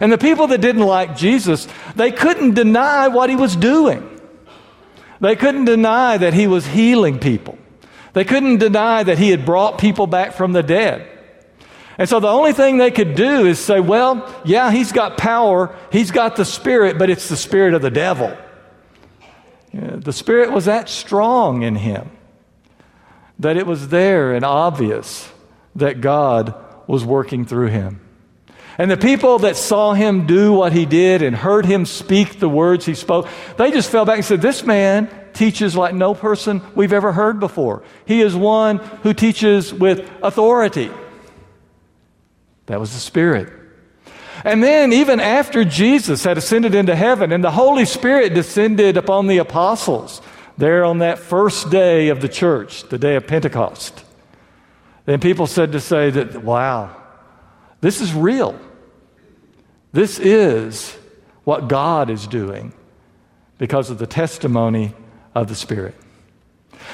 And 0.00 0.12
the 0.12 0.18
people 0.18 0.48
that 0.48 0.60
didn't 0.60 0.82
like 0.82 1.16
Jesus, 1.16 1.68
they 1.94 2.10
couldn't 2.10 2.54
deny 2.54 3.06
what 3.06 3.30
he 3.30 3.36
was 3.36 3.54
doing. 3.54 4.19
They 5.20 5.36
couldn't 5.36 5.66
deny 5.66 6.16
that 6.16 6.34
he 6.34 6.46
was 6.46 6.66
healing 6.66 7.18
people. 7.18 7.58
They 8.12 8.24
couldn't 8.24 8.58
deny 8.58 9.02
that 9.02 9.18
he 9.18 9.30
had 9.30 9.44
brought 9.44 9.78
people 9.78 10.06
back 10.06 10.32
from 10.32 10.52
the 10.52 10.62
dead. 10.62 11.06
And 11.98 12.08
so 12.08 12.18
the 12.18 12.28
only 12.28 12.54
thing 12.54 12.78
they 12.78 12.90
could 12.90 13.14
do 13.14 13.46
is 13.46 13.58
say, 13.58 13.78
well, 13.78 14.34
yeah, 14.44 14.70
he's 14.70 14.90
got 14.90 15.18
power, 15.18 15.76
he's 15.92 16.10
got 16.10 16.36
the 16.36 16.46
Spirit, 16.46 16.98
but 16.98 17.10
it's 17.10 17.28
the 17.28 17.36
Spirit 17.36 17.74
of 17.74 17.82
the 17.82 17.90
devil. 17.90 18.36
the 19.72 20.12
Spirit 20.12 20.50
was 20.50 20.64
that 20.64 20.88
strong 20.88 21.62
in 21.62 21.76
him 21.76 22.10
that 23.38 23.56
it 23.56 23.66
was 23.66 23.88
there 23.88 24.32
and 24.32 24.44
obvious 24.44 25.30
that 25.74 26.00
God 26.00 26.54
was 26.86 27.04
working 27.04 27.44
through 27.44 27.68
him. 27.68 28.00
And 28.80 28.90
the 28.90 28.96
people 28.96 29.40
that 29.40 29.58
saw 29.58 29.92
him 29.92 30.26
do 30.26 30.54
what 30.54 30.72
he 30.72 30.86
did 30.86 31.20
and 31.20 31.36
heard 31.36 31.66
him 31.66 31.84
speak 31.84 32.40
the 32.40 32.48
words 32.48 32.86
he 32.86 32.94
spoke, 32.94 33.28
they 33.58 33.70
just 33.72 33.90
fell 33.90 34.06
back 34.06 34.16
and 34.16 34.24
said, 34.24 34.40
This 34.40 34.64
man 34.64 35.10
teaches 35.34 35.76
like 35.76 35.94
no 35.94 36.14
person 36.14 36.62
we've 36.74 36.94
ever 36.94 37.12
heard 37.12 37.40
before. 37.40 37.82
He 38.06 38.22
is 38.22 38.34
one 38.34 38.78
who 39.02 39.12
teaches 39.12 39.74
with 39.74 40.10
authority. 40.22 40.90
That 42.64 42.80
was 42.80 42.94
the 42.94 43.00
Spirit. 43.00 43.52
And 44.46 44.62
then, 44.62 44.94
even 44.94 45.20
after 45.20 45.62
Jesus 45.62 46.24
had 46.24 46.38
ascended 46.38 46.74
into 46.74 46.96
heaven 46.96 47.32
and 47.32 47.44
the 47.44 47.50
Holy 47.50 47.84
Spirit 47.84 48.32
descended 48.32 48.96
upon 48.96 49.26
the 49.26 49.36
apostles 49.36 50.22
there 50.56 50.86
on 50.86 51.00
that 51.00 51.18
first 51.18 51.68
day 51.68 52.08
of 52.08 52.22
the 52.22 52.30
church, 52.30 52.84
the 52.84 52.96
day 52.96 53.16
of 53.16 53.26
Pentecost, 53.26 54.06
then 55.04 55.20
people 55.20 55.46
said 55.46 55.72
to 55.72 55.80
say 55.80 56.08
that, 56.08 56.42
wow, 56.42 56.96
this 57.82 58.00
is 58.00 58.14
real. 58.14 58.58
This 59.92 60.18
is 60.18 60.96
what 61.44 61.68
God 61.68 62.10
is 62.10 62.26
doing 62.26 62.72
because 63.58 63.90
of 63.90 63.98
the 63.98 64.06
testimony 64.06 64.94
of 65.34 65.48
the 65.48 65.54
Spirit. 65.54 65.94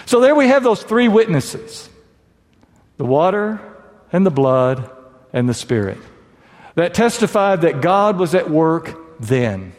So 0.05 0.21
there 0.21 0.35
we 0.35 0.49
have 0.49 0.63
those 0.63 0.83
three 0.83 1.09
witnesses 1.09 1.89
the 2.97 3.05
water 3.05 3.61
and 4.13 4.25
the 4.25 4.31
blood 4.31 4.91
and 5.33 5.49
the 5.49 5.55
Spirit 5.55 5.99
that 6.75 6.95
testified 6.95 7.63
that 7.63 7.81
God 7.81 8.19
was 8.19 8.35
at 8.35 8.51
work 8.51 9.21
then. 9.21 9.73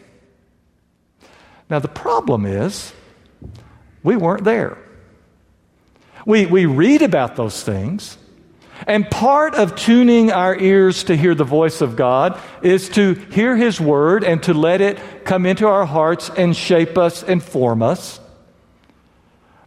Now, 1.69 1.79
the 1.79 1.87
problem 1.87 2.45
is, 2.45 2.93
we 4.03 4.15
weren't 4.15 4.43
there. 4.43 4.77
We, 6.25 6.45
we 6.45 6.65
read 6.65 7.01
about 7.01 7.35
those 7.35 7.63
things, 7.63 8.17
and 8.85 9.09
part 9.09 9.55
of 9.55 9.75
tuning 9.75 10.31
our 10.31 10.55
ears 10.57 11.05
to 11.05 11.15
hear 11.15 11.33
the 11.33 11.43
voice 11.43 11.81
of 11.81 11.95
God 11.95 12.39
is 12.61 12.89
to 12.89 13.13
hear 13.13 13.55
His 13.55 13.81
word 13.81 14.23
and 14.23 14.43
to 14.43 14.53
let 14.53 14.81
it 14.81 15.25
come 15.25 15.45
into 15.45 15.67
our 15.67 15.85
hearts 15.85 16.29
and 16.29 16.55
shape 16.55 16.97
us 16.97 17.23
and 17.23 17.41
form 17.41 17.81
us. 17.81 18.19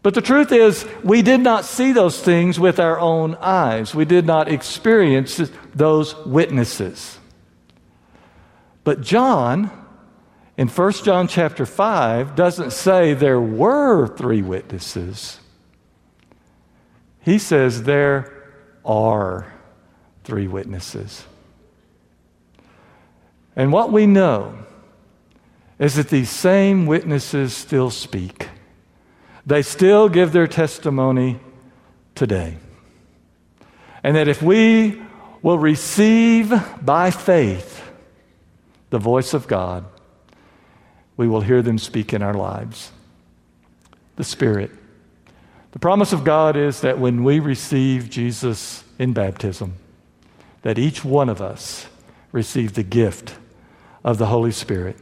But 0.02 0.14
the 0.14 0.22
truth 0.22 0.52
is, 0.52 0.86
we 1.04 1.20
did 1.22 1.40
not 1.40 1.64
see 1.64 1.92
those 1.92 2.20
things 2.20 2.58
with 2.58 2.78
our 2.80 2.98
own 2.98 3.34
eyes. 3.34 3.94
We 3.94 4.06
did 4.06 4.24
not 4.24 4.48
experience 4.48 5.40
those 5.74 6.16
witnesses. 6.24 7.18
But 8.82 9.02
John, 9.02 9.70
in 10.56 10.68
1 10.68 10.92
John 10.92 11.28
chapter 11.28 11.66
5, 11.66 12.34
doesn't 12.34 12.72
say 12.72 13.12
there 13.12 13.40
were 13.40 14.08
three 14.08 14.40
witnesses. 14.40 15.40
He 17.20 17.38
says 17.38 17.82
there 17.82 18.39
are 18.90 19.54
three 20.24 20.48
witnesses. 20.48 21.24
And 23.54 23.72
what 23.72 23.92
we 23.92 24.04
know 24.04 24.58
is 25.78 25.94
that 25.94 26.08
these 26.08 26.28
same 26.28 26.86
witnesses 26.86 27.54
still 27.54 27.90
speak. 27.90 28.48
They 29.46 29.62
still 29.62 30.08
give 30.08 30.32
their 30.32 30.48
testimony 30.48 31.38
today. 32.16 32.56
And 34.02 34.16
that 34.16 34.26
if 34.26 34.42
we 34.42 35.00
will 35.40 35.58
receive 35.58 36.52
by 36.82 37.12
faith 37.12 37.82
the 38.90 38.98
voice 38.98 39.34
of 39.34 39.46
God, 39.46 39.84
we 41.16 41.28
will 41.28 41.42
hear 41.42 41.62
them 41.62 41.78
speak 41.78 42.12
in 42.12 42.22
our 42.22 42.34
lives. 42.34 42.90
The 44.16 44.24
Spirit. 44.24 44.72
The 45.72 45.78
promise 45.78 46.12
of 46.12 46.24
God 46.24 46.56
is 46.56 46.80
that 46.80 46.98
when 46.98 47.22
we 47.22 47.38
receive 47.38 48.10
Jesus 48.10 48.82
in 48.98 49.12
baptism, 49.12 49.74
that 50.62 50.78
each 50.78 51.04
one 51.04 51.28
of 51.28 51.40
us 51.40 51.86
receive 52.32 52.74
the 52.74 52.82
gift 52.82 53.36
of 54.04 54.18
the 54.18 54.26
Holy 54.26 54.50
Spirit. 54.50 54.96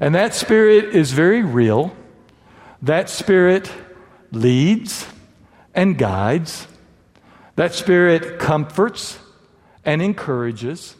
And 0.00 0.14
that 0.14 0.34
Spirit 0.34 0.94
is 0.94 1.12
very 1.12 1.42
real. 1.42 1.94
That 2.82 3.08
Spirit 3.08 3.72
leads 4.32 5.06
and 5.74 5.96
guides. 5.96 6.66
That 7.56 7.72
Spirit 7.72 8.38
comforts 8.38 9.18
and 9.84 10.02
encourages. 10.02 10.96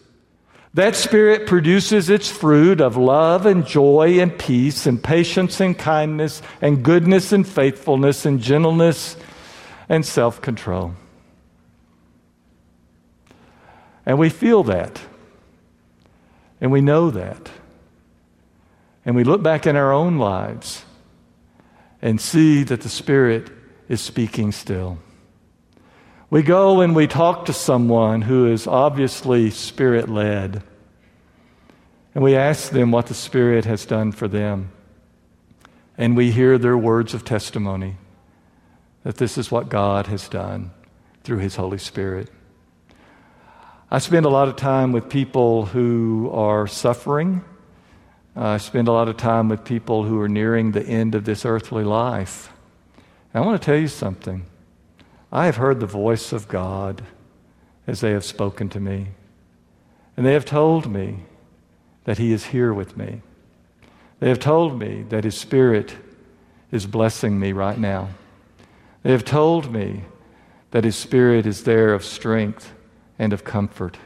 That 0.74 0.96
Spirit 0.96 1.46
produces 1.46 2.10
its 2.10 2.28
fruit 2.28 2.80
of 2.80 2.96
love 2.96 3.46
and 3.46 3.64
joy 3.64 4.18
and 4.18 4.36
peace 4.36 4.86
and 4.86 5.02
patience 5.02 5.60
and 5.60 5.78
kindness 5.78 6.42
and 6.60 6.82
goodness 6.82 7.32
and 7.32 7.46
faithfulness 7.46 8.26
and 8.26 8.40
gentleness 8.40 9.16
and 9.88 10.04
self 10.04 10.42
control. 10.42 10.94
And 14.04 14.18
we 14.18 14.28
feel 14.28 14.64
that. 14.64 15.00
And 16.60 16.72
we 16.72 16.80
know 16.80 17.10
that. 17.10 17.50
And 19.04 19.14
we 19.14 19.22
look 19.22 19.42
back 19.42 19.66
in 19.66 19.76
our 19.76 19.92
own 19.92 20.18
lives 20.18 20.84
and 22.02 22.20
see 22.20 22.64
that 22.64 22.80
the 22.80 22.88
Spirit 22.88 23.48
is 23.88 24.00
speaking 24.00 24.50
still. 24.50 24.98
We 26.34 26.42
go 26.42 26.80
and 26.80 26.96
we 26.96 27.06
talk 27.06 27.44
to 27.44 27.52
someone 27.52 28.22
who 28.22 28.48
is 28.48 28.66
obviously 28.66 29.50
Spirit 29.50 30.08
led, 30.08 30.64
and 32.12 32.24
we 32.24 32.34
ask 32.34 32.72
them 32.72 32.90
what 32.90 33.06
the 33.06 33.14
Spirit 33.14 33.66
has 33.66 33.86
done 33.86 34.10
for 34.10 34.26
them. 34.26 34.72
And 35.96 36.16
we 36.16 36.32
hear 36.32 36.58
their 36.58 36.76
words 36.76 37.14
of 37.14 37.24
testimony 37.24 37.98
that 39.04 39.18
this 39.18 39.38
is 39.38 39.52
what 39.52 39.68
God 39.68 40.08
has 40.08 40.28
done 40.28 40.72
through 41.22 41.38
His 41.38 41.54
Holy 41.54 41.78
Spirit. 41.78 42.32
I 43.88 44.00
spend 44.00 44.26
a 44.26 44.28
lot 44.28 44.48
of 44.48 44.56
time 44.56 44.90
with 44.90 45.08
people 45.08 45.66
who 45.66 46.30
are 46.32 46.66
suffering 46.66 47.44
I 48.34 48.56
spend 48.56 48.88
a 48.88 48.92
lot 48.92 49.08
of 49.08 49.16
time 49.16 49.48
with 49.48 49.64
people 49.64 50.02
who 50.02 50.20
are 50.20 50.28
nearing 50.28 50.72
the 50.72 50.84
end 50.84 51.14
of 51.14 51.24
this 51.24 51.44
earthly 51.44 51.84
life. 51.84 52.50
And 53.32 53.44
I 53.44 53.46
want 53.46 53.62
to 53.62 53.64
tell 53.64 53.78
you 53.78 53.86
something. 53.86 54.46
I 55.34 55.46
have 55.46 55.56
heard 55.56 55.80
the 55.80 55.86
voice 55.86 56.32
of 56.32 56.46
God 56.46 57.02
as 57.88 58.00
they 58.00 58.12
have 58.12 58.24
spoken 58.24 58.68
to 58.68 58.78
me. 58.78 59.08
And 60.16 60.24
they 60.24 60.32
have 60.32 60.44
told 60.44 60.88
me 60.88 61.24
that 62.04 62.18
He 62.18 62.32
is 62.32 62.46
here 62.46 62.72
with 62.72 62.96
me. 62.96 63.20
They 64.20 64.28
have 64.28 64.38
told 64.38 64.78
me 64.78 65.02
that 65.08 65.24
His 65.24 65.36
Spirit 65.36 65.96
is 66.70 66.86
blessing 66.86 67.40
me 67.40 67.50
right 67.50 67.76
now. 67.76 68.10
They 69.02 69.10
have 69.10 69.24
told 69.24 69.72
me 69.72 70.04
that 70.70 70.84
His 70.84 70.94
Spirit 70.94 71.46
is 71.46 71.64
there 71.64 71.92
of 71.92 72.04
strength 72.04 72.72
and 73.18 73.32
of 73.32 73.42
comfort. 73.42 73.98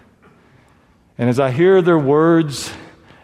And 1.19 1.29
as 1.29 1.39
I 1.39 1.51
hear 1.51 1.83
their 1.83 1.99
words 1.99 2.73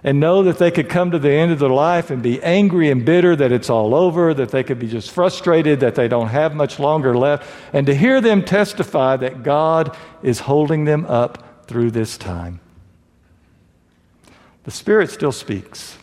and 0.04 0.20
know 0.20 0.42
that 0.42 0.58
they 0.58 0.70
could 0.70 0.90
come 0.90 1.10
to 1.10 1.18
the 1.18 1.32
end 1.32 1.50
of 1.50 1.58
their 1.58 1.70
life 1.70 2.10
and 2.10 2.22
be 2.22 2.40
angry 2.42 2.90
and 2.90 3.06
bitter 3.06 3.34
that 3.34 3.50
it's 3.50 3.70
all 3.70 3.94
over, 3.94 4.34
that 4.34 4.50
they 4.50 4.62
could 4.62 4.78
be 4.78 4.86
just 4.86 5.10
frustrated 5.10 5.80
that 5.80 5.94
they 5.94 6.06
don't 6.06 6.28
have 6.28 6.54
much 6.54 6.78
longer 6.78 7.16
left, 7.16 7.50
and 7.72 7.86
to 7.86 7.94
hear 7.94 8.20
them 8.20 8.44
testify 8.44 9.16
that 9.16 9.42
God 9.42 9.96
is 10.22 10.40
holding 10.40 10.84
them 10.84 11.06
up 11.06 11.66
through 11.66 11.90
this 11.90 12.18
time. 12.18 12.60
The 14.64 14.70
Spirit 14.70 15.10
still 15.10 15.32
speaks. 15.32 15.96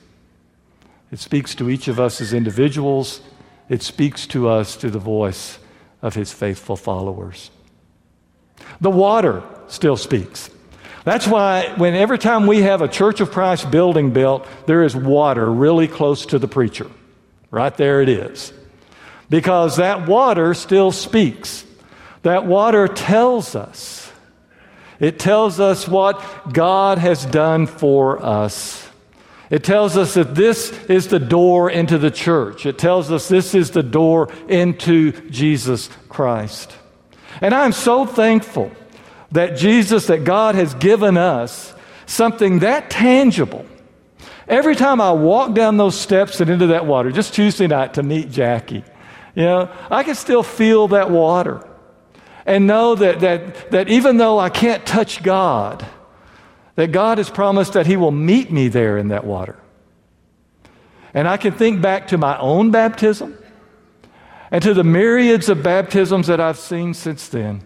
It 1.11 1.19
speaks 1.19 1.53
to 1.55 1.69
each 1.69 1.87
of 1.87 1.99
us 1.99 2.19
as 2.21 2.33
individuals, 2.33 3.21
it 3.69 3.83
speaks 3.83 4.25
to 4.27 4.49
us 4.49 4.75
through 4.75 4.91
the 4.91 4.99
voice 4.99 5.59
of 6.01 6.15
His 6.15 6.33
faithful 6.33 6.75
followers. 6.75 7.51
The 8.79 8.89
water 8.89 9.43
still 9.67 9.95
speaks. 9.95 10.49
That's 11.03 11.27
why 11.27 11.73
when 11.77 11.95
every 11.95 12.19
time 12.19 12.45
we 12.45 12.61
have 12.61 12.81
a 12.81 12.87
Church 12.87 13.21
of 13.21 13.31
Christ 13.31 13.71
building 13.71 14.11
built, 14.11 14.47
there 14.67 14.83
is 14.83 14.95
water 14.95 15.49
really 15.49 15.87
close 15.87 16.27
to 16.27 16.39
the 16.39 16.47
preacher. 16.47 16.89
Right 17.49 17.75
there 17.75 18.01
it 18.01 18.09
is. 18.09 18.53
Because 19.29 19.77
that 19.77 20.07
water 20.07 20.53
still 20.53 20.91
speaks. 20.91 21.65
That 22.21 22.45
water 22.45 22.87
tells 22.87 23.55
us. 23.55 24.11
It 24.99 25.17
tells 25.17 25.59
us 25.59 25.87
what 25.87 26.53
God 26.53 26.99
has 26.99 27.25
done 27.25 27.65
for 27.65 28.23
us. 28.23 28.87
It 29.49 29.63
tells 29.63 29.97
us 29.97 30.13
that 30.13 30.35
this 30.35 30.71
is 30.85 31.07
the 31.07 31.19
door 31.19 31.69
into 31.69 31.97
the 31.97 32.11
church. 32.11 32.65
It 32.65 32.77
tells 32.77 33.11
us 33.11 33.27
this 33.27 33.55
is 33.55 33.71
the 33.71 33.83
door 33.83 34.31
into 34.47 35.11
Jesus 35.29 35.89
Christ. 36.07 36.77
And 37.41 37.53
I'm 37.53 37.71
so 37.71 38.05
thankful 38.05 38.71
that 39.31 39.57
Jesus, 39.57 40.07
that 40.07 40.23
God 40.23 40.55
has 40.55 40.73
given 40.75 41.17
us 41.17 41.73
something 42.05 42.59
that 42.59 42.89
tangible. 42.89 43.65
Every 44.47 44.75
time 44.75 44.99
I 44.99 45.11
walk 45.11 45.53
down 45.53 45.77
those 45.77 45.99
steps 45.99 46.41
and 46.41 46.49
into 46.49 46.67
that 46.67 46.85
water, 46.85 47.11
just 47.11 47.33
Tuesday 47.33 47.67
night 47.67 47.93
to 47.93 48.03
meet 48.03 48.29
Jackie, 48.31 48.83
you 49.33 49.43
know, 49.43 49.69
I 49.89 50.03
can 50.03 50.15
still 50.15 50.43
feel 50.43 50.89
that 50.89 51.09
water 51.09 51.65
and 52.45 52.67
know 52.67 52.95
that, 52.95 53.21
that, 53.21 53.71
that 53.71 53.87
even 53.87 54.17
though 54.17 54.39
I 54.39 54.49
can't 54.49 54.85
touch 54.85 55.23
God, 55.23 55.85
that 56.75 56.91
God 56.91 57.17
has 57.17 57.29
promised 57.29 57.73
that 57.73 57.87
He 57.87 57.95
will 57.95 58.11
meet 58.11 58.51
me 58.51 58.67
there 58.67 58.97
in 58.97 59.09
that 59.09 59.23
water. 59.23 59.57
And 61.13 61.27
I 61.27 61.37
can 61.37 61.53
think 61.53 61.81
back 61.81 62.07
to 62.07 62.17
my 62.17 62.37
own 62.39 62.71
baptism 62.71 63.37
and 64.49 64.61
to 64.63 64.73
the 64.73 64.83
myriads 64.83 65.49
of 65.49 65.63
baptisms 65.63 66.27
that 66.27 66.41
I've 66.41 66.57
seen 66.57 66.93
since 66.93 67.27
then. 67.29 67.63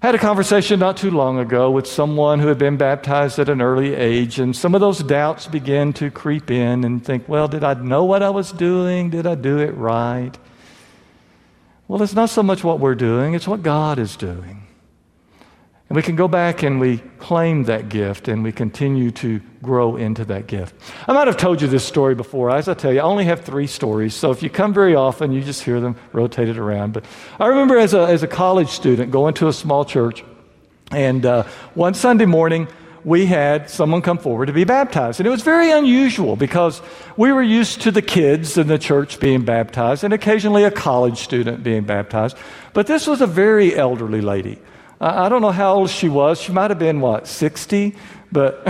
I 0.00 0.06
had 0.06 0.14
a 0.14 0.18
conversation 0.18 0.78
not 0.78 0.96
too 0.96 1.10
long 1.10 1.40
ago 1.40 1.72
with 1.72 1.88
someone 1.88 2.38
who 2.38 2.46
had 2.46 2.58
been 2.58 2.76
baptized 2.76 3.40
at 3.40 3.48
an 3.48 3.60
early 3.60 3.96
age, 3.96 4.38
and 4.38 4.54
some 4.54 4.76
of 4.76 4.80
those 4.80 5.00
doubts 5.00 5.48
began 5.48 5.92
to 5.94 6.08
creep 6.08 6.52
in 6.52 6.84
and 6.84 7.04
think, 7.04 7.28
well, 7.28 7.48
did 7.48 7.64
I 7.64 7.74
know 7.74 8.04
what 8.04 8.22
I 8.22 8.30
was 8.30 8.52
doing? 8.52 9.10
Did 9.10 9.26
I 9.26 9.34
do 9.34 9.58
it 9.58 9.72
right? 9.72 10.30
Well, 11.88 12.00
it's 12.00 12.14
not 12.14 12.30
so 12.30 12.44
much 12.44 12.62
what 12.62 12.78
we're 12.78 12.94
doing, 12.94 13.34
it's 13.34 13.48
what 13.48 13.64
God 13.64 13.98
is 13.98 14.14
doing. 14.14 14.67
And 15.88 15.96
we 15.96 16.02
can 16.02 16.16
go 16.16 16.28
back 16.28 16.62
and 16.62 16.78
we 16.80 16.98
claim 17.18 17.64
that 17.64 17.88
gift 17.88 18.28
and 18.28 18.44
we 18.44 18.52
continue 18.52 19.10
to 19.12 19.40
grow 19.62 19.96
into 19.96 20.24
that 20.26 20.46
gift. 20.46 20.74
I 21.06 21.14
might 21.14 21.28
have 21.28 21.38
told 21.38 21.62
you 21.62 21.68
this 21.68 21.84
story 21.84 22.14
before. 22.14 22.50
As 22.50 22.68
I 22.68 22.74
tell 22.74 22.92
you, 22.92 23.00
I 23.00 23.04
only 23.04 23.24
have 23.24 23.40
three 23.40 23.66
stories. 23.66 24.14
So 24.14 24.30
if 24.30 24.42
you 24.42 24.50
come 24.50 24.74
very 24.74 24.94
often, 24.94 25.32
you 25.32 25.42
just 25.42 25.62
hear 25.62 25.80
them 25.80 25.96
rotated 26.12 26.58
around. 26.58 26.92
But 26.92 27.06
I 27.40 27.46
remember 27.46 27.78
as 27.78 27.94
a, 27.94 28.00
as 28.00 28.22
a 28.22 28.26
college 28.28 28.68
student 28.68 29.10
going 29.10 29.32
to 29.34 29.48
a 29.48 29.52
small 29.52 29.86
church, 29.86 30.22
and 30.90 31.24
uh, 31.24 31.44
one 31.74 31.94
Sunday 31.94 32.26
morning, 32.26 32.68
we 33.04 33.24
had 33.24 33.70
someone 33.70 34.02
come 34.02 34.18
forward 34.18 34.46
to 34.46 34.52
be 34.52 34.64
baptized. 34.64 35.20
And 35.20 35.26
it 35.26 35.30
was 35.30 35.42
very 35.42 35.70
unusual 35.70 36.36
because 36.36 36.82
we 37.16 37.32
were 37.32 37.42
used 37.42 37.82
to 37.82 37.90
the 37.90 38.02
kids 38.02 38.58
in 38.58 38.66
the 38.66 38.78
church 38.78 39.20
being 39.20 39.44
baptized 39.44 40.04
and 40.04 40.12
occasionally 40.12 40.64
a 40.64 40.70
college 40.70 41.18
student 41.18 41.62
being 41.62 41.84
baptized. 41.84 42.36
But 42.74 42.86
this 42.86 43.06
was 43.06 43.22
a 43.22 43.26
very 43.26 43.74
elderly 43.74 44.20
lady. 44.20 44.58
I 45.00 45.28
don't 45.28 45.42
know 45.42 45.52
how 45.52 45.74
old 45.74 45.90
she 45.90 46.08
was. 46.08 46.40
She 46.40 46.52
might 46.52 46.70
have 46.70 46.78
been, 46.78 47.00
what, 47.00 47.28
60? 47.28 47.94
But. 48.32 48.66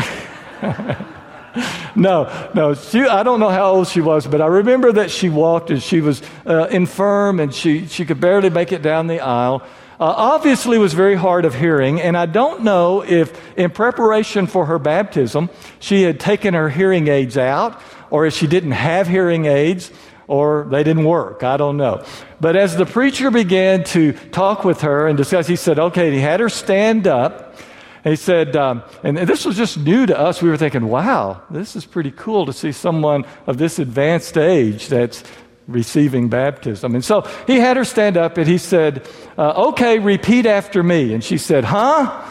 no, 1.96 2.50
no. 2.54 2.74
She, 2.74 3.00
I 3.00 3.22
don't 3.22 3.40
know 3.40 3.48
how 3.48 3.70
old 3.72 3.88
she 3.88 4.02
was, 4.02 4.26
but 4.26 4.42
I 4.42 4.46
remember 4.46 4.92
that 4.92 5.10
she 5.10 5.30
walked 5.30 5.70
and 5.70 5.82
she 5.82 6.00
was 6.00 6.22
uh, 6.44 6.66
infirm 6.70 7.40
and 7.40 7.54
she, 7.54 7.86
she 7.86 8.04
could 8.04 8.20
barely 8.20 8.50
make 8.50 8.72
it 8.72 8.82
down 8.82 9.06
the 9.06 9.20
aisle. 9.20 9.62
Uh, 10.00 10.04
obviously 10.04 10.78
was 10.78 10.94
very 10.94 11.16
hard 11.16 11.44
of 11.44 11.56
hearing, 11.56 12.00
and 12.00 12.16
I 12.16 12.26
don't 12.26 12.62
know 12.62 13.02
if 13.02 13.36
in 13.58 13.70
preparation 13.70 14.46
for 14.46 14.66
her 14.66 14.78
baptism 14.78 15.50
she 15.80 16.02
had 16.02 16.20
taken 16.20 16.54
her 16.54 16.68
hearing 16.68 17.08
aids 17.08 17.36
out 17.36 17.82
or 18.08 18.24
if 18.24 18.34
she 18.34 18.46
didn't 18.46 18.72
have 18.72 19.08
hearing 19.08 19.46
aids 19.46 19.90
or 20.28 20.66
they 20.70 20.84
didn't 20.84 21.04
work. 21.04 21.42
I 21.42 21.56
don't 21.56 21.78
know. 21.78 22.04
But 22.40 22.54
as 22.54 22.76
the 22.76 22.86
preacher 22.86 23.30
began 23.30 23.82
to 23.84 24.12
talk 24.12 24.62
with 24.62 24.82
her 24.82 25.08
and 25.08 25.16
discuss, 25.16 25.46
he 25.46 25.56
said, 25.56 25.78
okay, 25.78 26.12
he 26.12 26.20
had 26.20 26.38
her 26.38 26.50
stand 26.50 27.06
up. 27.08 27.56
And 28.04 28.12
he 28.12 28.16
said, 28.16 28.54
um, 28.54 28.84
and 29.02 29.18
this 29.18 29.44
was 29.44 29.56
just 29.56 29.78
new 29.78 30.06
to 30.06 30.16
us. 30.16 30.40
We 30.40 30.50
were 30.50 30.56
thinking, 30.56 30.86
wow, 30.86 31.42
this 31.50 31.74
is 31.74 31.84
pretty 31.84 32.12
cool 32.12 32.46
to 32.46 32.52
see 32.52 32.70
someone 32.70 33.24
of 33.46 33.58
this 33.58 33.78
advanced 33.78 34.36
age 34.36 34.86
that's 34.88 35.24
receiving 35.66 36.28
baptism. 36.28 36.94
And 36.94 37.04
so 37.04 37.22
he 37.46 37.58
had 37.58 37.76
her 37.76 37.84
stand 37.84 38.16
up 38.16 38.38
and 38.38 38.46
he 38.46 38.58
said, 38.58 39.06
uh, 39.36 39.68
okay, 39.68 39.98
repeat 39.98 40.46
after 40.46 40.82
me. 40.82 41.12
And 41.12 41.24
she 41.24 41.38
said, 41.38 41.64
huh? 41.64 42.24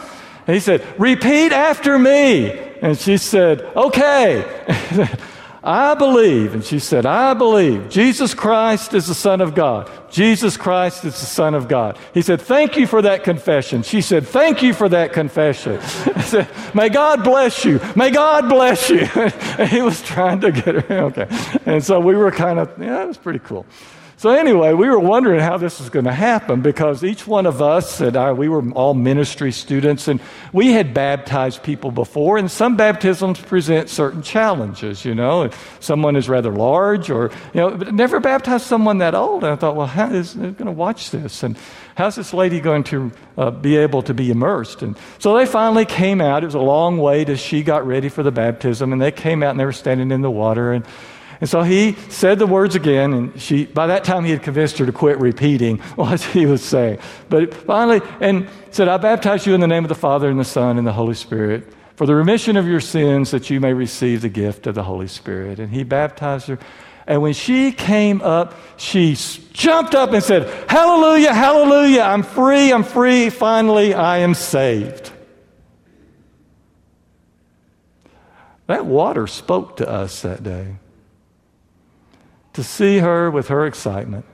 And 0.47 0.53
he 0.53 0.59
said, 0.59 0.85
repeat 0.99 1.51
after 1.51 1.99
me. 1.99 2.51
And 2.81 2.97
she 2.97 3.17
said, 3.17 3.61
okay. 3.75 4.45
I 5.67 5.95
believe. 5.95 6.53
And 6.53 6.63
she 6.63 6.79
said, 6.79 7.05
I 7.05 7.33
believe 7.33 7.89
Jesus 7.89 8.33
Christ 8.33 8.93
is 8.93 9.07
the 9.07 9.13
Son 9.13 9.41
of 9.41 9.53
God. 9.53 9.91
Jesus 10.09 10.55
Christ 10.55 11.03
is 11.03 11.19
the 11.19 11.25
Son 11.25 11.53
of 11.53 11.67
God. 11.67 11.99
He 12.13 12.21
said, 12.21 12.39
Thank 12.39 12.77
you 12.77 12.87
for 12.87 13.01
that 13.01 13.25
confession. 13.25 13.83
She 13.83 13.99
said, 13.99 14.25
Thank 14.25 14.63
you 14.63 14.73
for 14.73 14.87
that 14.87 15.11
confession. 15.11 15.73
I 16.15 16.21
said, 16.21 16.47
May 16.73 16.87
God 16.87 17.21
bless 17.21 17.65
you. 17.65 17.81
May 17.97 18.11
God 18.11 18.47
bless 18.47 18.89
you. 18.89 19.05
he 19.65 19.81
was 19.81 20.01
trying 20.01 20.39
to 20.39 20.53
get 20.53 20.85
her. 20.85 20.99
Okay. 21.07 21.27
And 21.65 21.83
so 21.83 21.99
we 21.99 22.15
were 22.15 22.31
kind 22.31 22.59
of, 22.59 22.71
yeah, 22.79 23.03
it 23.03 23.07
was 23.07 23.17
pretty 23.17 23.39
cool. 23.39 23.65
So, 24.19 24.31
anyway, 24.31 24.73
we 24.73 24.89
were 24.89 24.97
wondering 24.97 25.41
how 25.41 25.57
this 25.57 25.79
was 25.79 25.91
going 25.91 26.05
to 26.05 26.11
happen 26.11 26.61
because 26.61 27.03
each 27.03 27.27
one 27.27 27.45
of 27.45 27.61
us, 27.61 28.01
and 28.01 28.17
I, 28.17 28.31
we 28.31 28.49
were 28.49 28.67
all 28.71 28.95
ministry 28.95 29.51
students, 29.51 30.07
and 30.07 30.19
we 30.51 30.71
had 30.71 30.91
baptized 30.91 31.61
people 31.61 31.91
before, 31.91 32.39
and 32.39 32.49
some 32.49 32.75
baptisms 32.75 33.39
present 33.39 33.89
certain 33.89 34.23
challenges, 34.23 35.05
you 35.05 35.13
know. 35.13 35.43
If 35.43 35.77
Someone 35.81 36.15
is 36.15 36.27
rather 36.27 36.51
large, 36.51 37.11
or, 37.11 37.29
you 37.53 37.61
know, 37.61 37.77
but 37.77 37.93
never 37.93 38.19
baptized 38.19 38.65
someone 38.65 38.97
that 38.97 39.13
old. 39.13 39.43
And 39.43 39.53
I 39.53 39.55
thought, 39.55 39.75
well, 39.75 39.85
how 39.85 40.09
is 40.09 40.33
going 40.33 40.65
to 40.65 40.71
watch 40.71 41.11
this? 41.11 41.43
And 41.43 41.55
how's 41.93 42.15
this 42.15 42.33
lady 42.33 42.59
going 42.59 42.85
to 42.85 43.11
uh, 43.37 43.51
be 43.51 43.77
able 43.77 44.01
to 44.01 44.15
be 44.15 44.31
immersed? 44.31 44.81
And 44.81 44.97
so 45.19 45.37
they 45.37 45.45
finally 45.45 45.85
came 45.85 46.21
out. 46.21 46.41
It 46.41 46.47
was 46.47 46.55
a 46.55 46.59
long 46.59 46.97
wait 46.97 47.29
as 47.29 47.39
she 47.39 47.61
got 47.61 47.85
ready 47.85 48.09
for 48.09 48.23
the 48.23 48.31
baptism, 48.31 48.93
and 48.93 48.99
they 48.99 49.11
came 49.11 49.43
out 49.43 49.51
and 49.51 49.59
they 49.59 49.65
were 49.65 49.71
standing 49.71 50.09
in 50.09 50.21
the 50.21 50.31
water. 50.31 50.73
and 50.73 50.83
and 51.39 51.49
so 51.49 51.61
he 51.61 51.93
said 52.09 52.39
the 52.39 52.47
words 52.47 52.75
again, 52.75 53.13
and 53.13 53.41
she, 53.41 53.65
by 53.65 53.87
that 53.87 54.03
time 54.03 54.25
he 54.25 54.31
had 54.31 54.41
convinced 54.41 54.79
her 54.79 54.85
to 54.85 54.91
quit 54.91 55.19
repeating 55.19 55.77
what 55.95 56.21
he 56.21 56.45
was 56.45 56.63
saying. 56.63 56.99
But 57.29 57.53
finally, 57.53 58.01
and 58.19 58.47
said, 58.71 58.87
I 58.87 58.97
baptize 58.97 59.45
you 59.45 59.53
in 59.53 59.61
the 59.61 59.67
name 59.67 59.83
of 59.83 59.89
the 59.89 59.95
Father 59.95 60.29
and 60.29 60.39
the 60.39 60.45
Son 60.45 60.77
and 60.77 60.87
the 60.87 60.93
Holy 60.93 61.13
Spirit 61.13 61.71
for 61.95 62.05
the 62.05 62.15
remission 62.15 62.57
of 62.57 62.67
your 62.67 62.79
sins 62.79 63.31
that 63.31 63.49
you 63.49 63.59
may 63.59 63.73
receive 63.73 64.21
the 64.21 64.29
gift 64.29 64.67
of 64.67 64.75
the 64.75 64.83
Holy 64.83 65.07
Spirit. 65.07 65.59
And 65.59 65.71
he 65.71 65.83
baptized 65.83 66.47
her. 66.47 66.59
And 67.05 67.21
when 67.21 67.33
she 67.33 67.71
came 67.71 68.21
up, 68.21 68.53
she 68.77 69.15
jumped 69.53 69.95
up 69.95 70.11
and 70.11 70.23
said, 70.23 70.47
Hallelujah, 70.69 71.33
hallelujah, 71.33 72.01
I'm 72.01 72.23
free, 72.23 72.73
I'm 72.73 72.83
free, 72.83 73.29
finally 73.29 73.93
I 73.93 74.19
am 74.19 74.33
saved. 74.33 75.11
That 78.65 78.85
water 78.85 79.25
spoke 79.27 79.77
to 79.77 79.89
us 79.89 80.21
that 80.23 80.43
day 80.43 80.75
to 82.57 82.63
see 82.63 82.97
her 82.97 83.29
with 83.29 83.49
her 83.49 83.67
excitement 83.67 84.25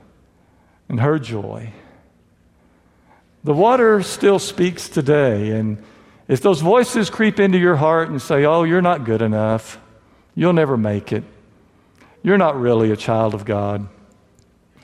and 0.88 1.02
her 1.02 1.20
joy. 1.20 1.74
The 3.44 3.54
water 3.54 4.02
still 4.02 4.40
speaks 4.40 4.88
today, 4.88 5.50
and 5.50 5.84
if 6.30 6.40
those 6.40 6.62
voices 6.62 7.10
creep 7.10 7.38
into 7.38 7.58
your 7.58 7.76
heart 7.76 8.08
and 8.08 8.22
say, 8.22 8.46
Oh, 8.46 8.64
you're 8.64 8.82
not 8.82 9.04
good 9.04 9.22
enough, 9.22 9.78
you'll 10.36 10.54
never 10.54 10.78
make 10.78 11.12
it, 11.12 11.26
you're 12.22 12.38
not 12.38 12.58
really 12.58 12.92
a 12.92 12.96
child 12.96 13.34
of 13.34 13.44
God, 13.44 13.90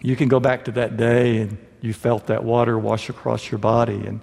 you 0.02 0.18
can 0.18 0.28
go 0.28 0.42
back 0.42 0.66
to 0.66 0.72
that 0.74 0.98
day 0.98 1.38
and 1.38 1.58
you 1.80 1.94
felt 1.94 2.28
that 2.28 2.44
water 2.44 2.78
wash 2.78 3.08
across 3.08 3.50
your 3.50 3.60
body 3.60 4.06
and 4.06 4.20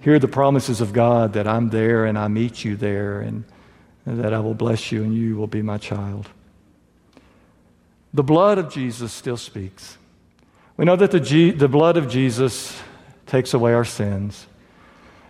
hear 0.00 0.20
the 0.20 0.28
promises 0.28 0.80
of 0.80 0.92
God 0.92 1.32
that 1.32 1.48
I'm 1.48 1.70
there 1.70 2.04
and 2.04 2.16
I 2.16 2.28
meet 2.28 2.64
you 2.64 2.76
there 2.76 3.20
and 3.20 3.42
that 4.06 4.32
I 4.32 4.38
will 4.38 4.54
bless 4.54 4.92
you 4.92 5.02
and 5.02 5.12
you 5.12 5.34
will 5.36 5.48
be 5.48 5.60
my 5.60 5.76
child. 5.76 6.28
The 8.14 8.22
blood 8.22 8.58
of 8.58 8.70
Jesus 8.70 9.12
still 9.12 9.36
speaks. 9.36 9.98
We 10.76 10.84
know 10.84 10.94
that 10.96 11.10
the, 11.10 11.20
G- 11.20 11.50
the 11.50 11.68
blood 11.68 11.96
of 11.96 12.08
Jesus 12.08 12.80
takes 13.26 13.54
away 13.54 13.74
our 13.74 13.84
sins. 13.84 14.46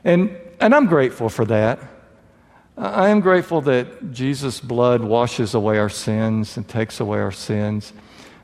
And, 0.05 0.37
and 0.61 0.75
I'm 0.75 0.87
grateful 0.87 1.31
for 1.31 1.47
that. 1.47 1.81
I 2.77 3.09
am 3.09 3.21
grateful 3.21 3.63
that 3.63 4.13
Jesus' 4.13 4.61
blood 4.61 5.03
washes 5.03 5.55
away 5.55 5.79
our 5.79 5.89
sins 5.89 6.59
and 6.59 6.69
takes 6.69 7.01
away 7.01 7.21
our 7.21 7.33
sins. 7.33 7.95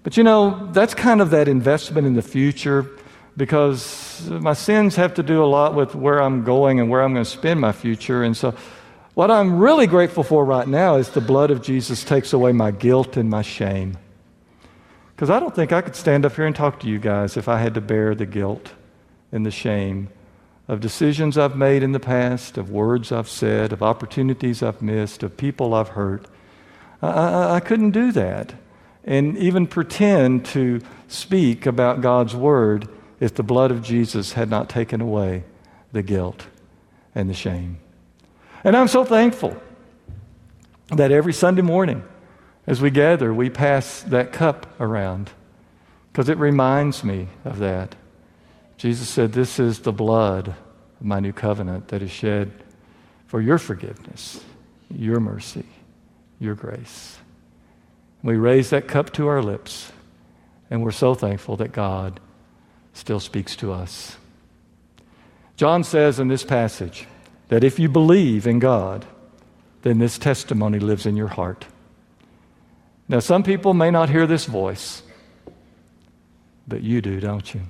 But 0.03 0.17
you 0.17 0.25
know, 0.25 0.71
that's 0.73 0.95
kind 0.95 1.21
of 1.21 1.31
that 1.31 1.47
investment 1.47 2.07
in 2.07 2.15
the 2.15 2.23
future 2.23 2.89
because 3.37 4.29
my 4.31 4.55
sins 4.55 4.97
have 4.97 5.15
to 5.15 5.23
do 5.23 5.45
a 5.45 5.47
lot 5.47 5.75
with 5.75 5.95
where 5.95 6.23
I'm 6.23 6.45
going 6.45 6.81
and 6.81 6.89
where 6.89 7.03
I'm 7.03 7.13
going 7.13 7.25
to 7.25 7.31
spend 7.31 7.61
my 7.61 7.73
future. 7.73 8.23
And 8.23 8.37
so, 8.37 8.55
what 9.15 9.31
I'm 9.31 9.59
really 9.59 9.87
grateful 9.87 10.23
for 10.23 10.45
right 10.45 10.67
now 10.67 10.97
is 10.97 11.11
the 11.11 11.21
blood 11.21 11.51
of 11.51 11.61
Jesus 11.61 12.05
takes 12.05 12.33
away 12.33 12.53
my 12.53 12.71
guilt 12.71 13.17
and 13.17 13.29
my 13.29 13.43
shame. 13.43 13.99
Because 15.21 15.29
I 15.29 15.39
don't 15.39 15.55
think 15.55 15.71
I 15.71 15.83
could 15.83 15.97
stand 15.97 16.25
up 16.25 16.35
here 16.35 16.47
and 16.47 16.57
talk 16.57 16.81
to 16.81 16.89
you 16.89 16.99
guys 16.99 17.37
if 17.37 17.47
I 17.47 17.59
had 17.59 17.75
to 17.75 17.83
bear 17.83 18.15
the 18.15 18.25
guilt 18.25 18.73
and 19.31 19.45
the 19.45 19.51
shame 19.51 20.09
of 20.67 20.81
decisions 20.81 21.37
I've 21.37 21.57
made 21.57 21.83
in 21.83 21.93
the 21.93 22.01
past, 22.01 22.57
of 22.57 22.71
words 22.71 23.13
I've 23.13 23.29
said, 23.29 23.71
of 23.71 23.83
opportunities 23.83 24.63
I've 24.63 24.81
missed, 24.81 25.23
of 25.23 25.37
people 25.37 25.75
I've 25.75 25.89
hurt. 25.91 26.25
I, 27.03 27.09
I, 27.11 27.55
I 27.57 27.61
couldn't 27.61 27.91
do 27.91 28.13
that 28.13 28.55
and 29.05 29.37
even 29.37 29.67
pretend 29.67 30.47
to 30.47 30.81
speak 31.07 31.67
about 31.67 32.01
God's 32.01 32.35
word 32.35 32.89
if 33.21 33.35
the 33.35 33.43
blood 33.43 33.71
of 33.71 33.83
Jesus 33.83 34.33
had 34.33 34.49
not 34.49 34.71
taken 34.71 35.03
away 35.03 35.45
the 35.93 36.03
guilt 36.03 36.47
and 37.15 37.29
the 37.29 37.35
shame. 37.35 37.77
And 38.65 38.75
I'm 38.75 38.89
so 38.89 39.05
thankful 39.05 39.55
that 40.89 41.13
every 41.13 41.35
Sunday 41.35 41.61
morning, 41.61 42.05
as 42.67 42.81
we 42.81 42.91
gather, 42.91 43.33
we 43.33 43.51
pass 43.51 44.03
that 44.03 44.33
cup 44.33 44.81
around 44.81 45.31
because 46.13 46.29
it 46.29 46.39
reminds 46.39 47.03
me 47.03 47.29
of 47.45 47.59
that. 47.59 47.95
Jesus 48.77 49.09
said, 49.09 49.33
This 49.33 49.59
is 49.59 49.81
the 49.81 49.93
blood 49.93 50.49
of 50.49 50.57
my 51.07 51.21
new 51.21 51.33
covenant 51.33 51.89
that 51.89 52.03
is 52.03 52.11
shed 52.11 52.53
for 53.27 53.41
your 53.41 53.59
forgiveness, 53.59 54.43
your 54.91 55.21
mercy, 55.21 55.67
your 56.39 56.55
grace. 56.55 57.19
We 58.23 58.37
raise 58.37 58.71
that 58.71 58.89
cup 58.89 59.13
to 59.15 59.29
our 59.29 59.43
lips, 59.43 59.93
and 60.71 60.83
we're 60.83 60.91
so 60.91 61.15
thankful 61.15 61.57
that 61.57 61.73
God 61.73 62.21
still 62.93 63.21
speaks 63.21 63.57
to 63.57 63.73
us. 63.73 64.17
John 65.57 65.85
says 65.85 66.19
in 66.19 66.29
this 66.29 66.45
passage 66.45 67.07
that 67.49 67.65
if 67.65 67.79
you 67.79 67.89
believe 67.89 68.47
in 68.47 68.59
God, 68.59 69.07
then 69.83 69.99
this 69.99 70.19
testimony 70.19 70.79
lives 70.79 71.07
in 71.07 71.17
your 71.17 71.29
heart. 71.29 71.67
Now, 73.11 73.19
some 73.19 73.43
people 73.43 73.75
may 73.75 73.91
not 73.91 74.09
hear 74.09 74.25
this 74.25 74.45
voice, 74.45 75.03
but 76.69 76.81
you 76.81 77.01
do, 77.01 77.19
don't 77.19 77.53
you? 77.53 77.63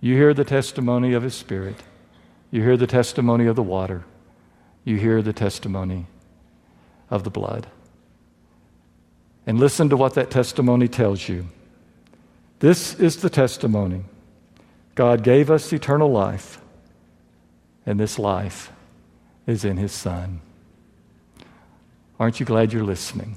You 0.00 0.16
hear 0.16 0.32
the 0.32 0.42
testimony 0.42 1.12
of 1.12 1.22
His 1.22 1.34
Spirit, 1.34 1.76
you 2.50 2.62
hear 2.62 2.78
the 2.78 2.86
testimony 2.86 3.44
of 3.44 3.56
the 3.56 3.62
water, 3.62 4.04
you 4.84 4.96
hear 4.96 5.20
the 5.20 5.34
testimony 5.34 6.06
of 7.10 7.24
the 7.24 7.30
blood. 7.30 7.66
And 9.46 9.60
listen 9.60 9.90
to 9.90 9.98
what 9.98 10.14
that 10.14 10.30
testimony 10.30 10.88
tells 10.88 11.28
you. 11.28 11.48
This 12.60 12.94
is 12.94 13.18
the 13.18 13.28
testimony 13.28 14.04
God 14.94 15.22
gave 15.22 15.50
us 15.50 15.70
eternal 15.74 16.10
life, 16.10 16.58
and 17.84 18.00
this 18.00 18.18
life 18.18 18.72
is 19.46 19.62
in 19.62 19.76
His 19.76 19.92
Son. 19.92 20.40
Aren't 22.18 22.40
you 22.40 22.46
glad 22.46 22.72
you're 22.72 22.82
listening? 22.82 23.36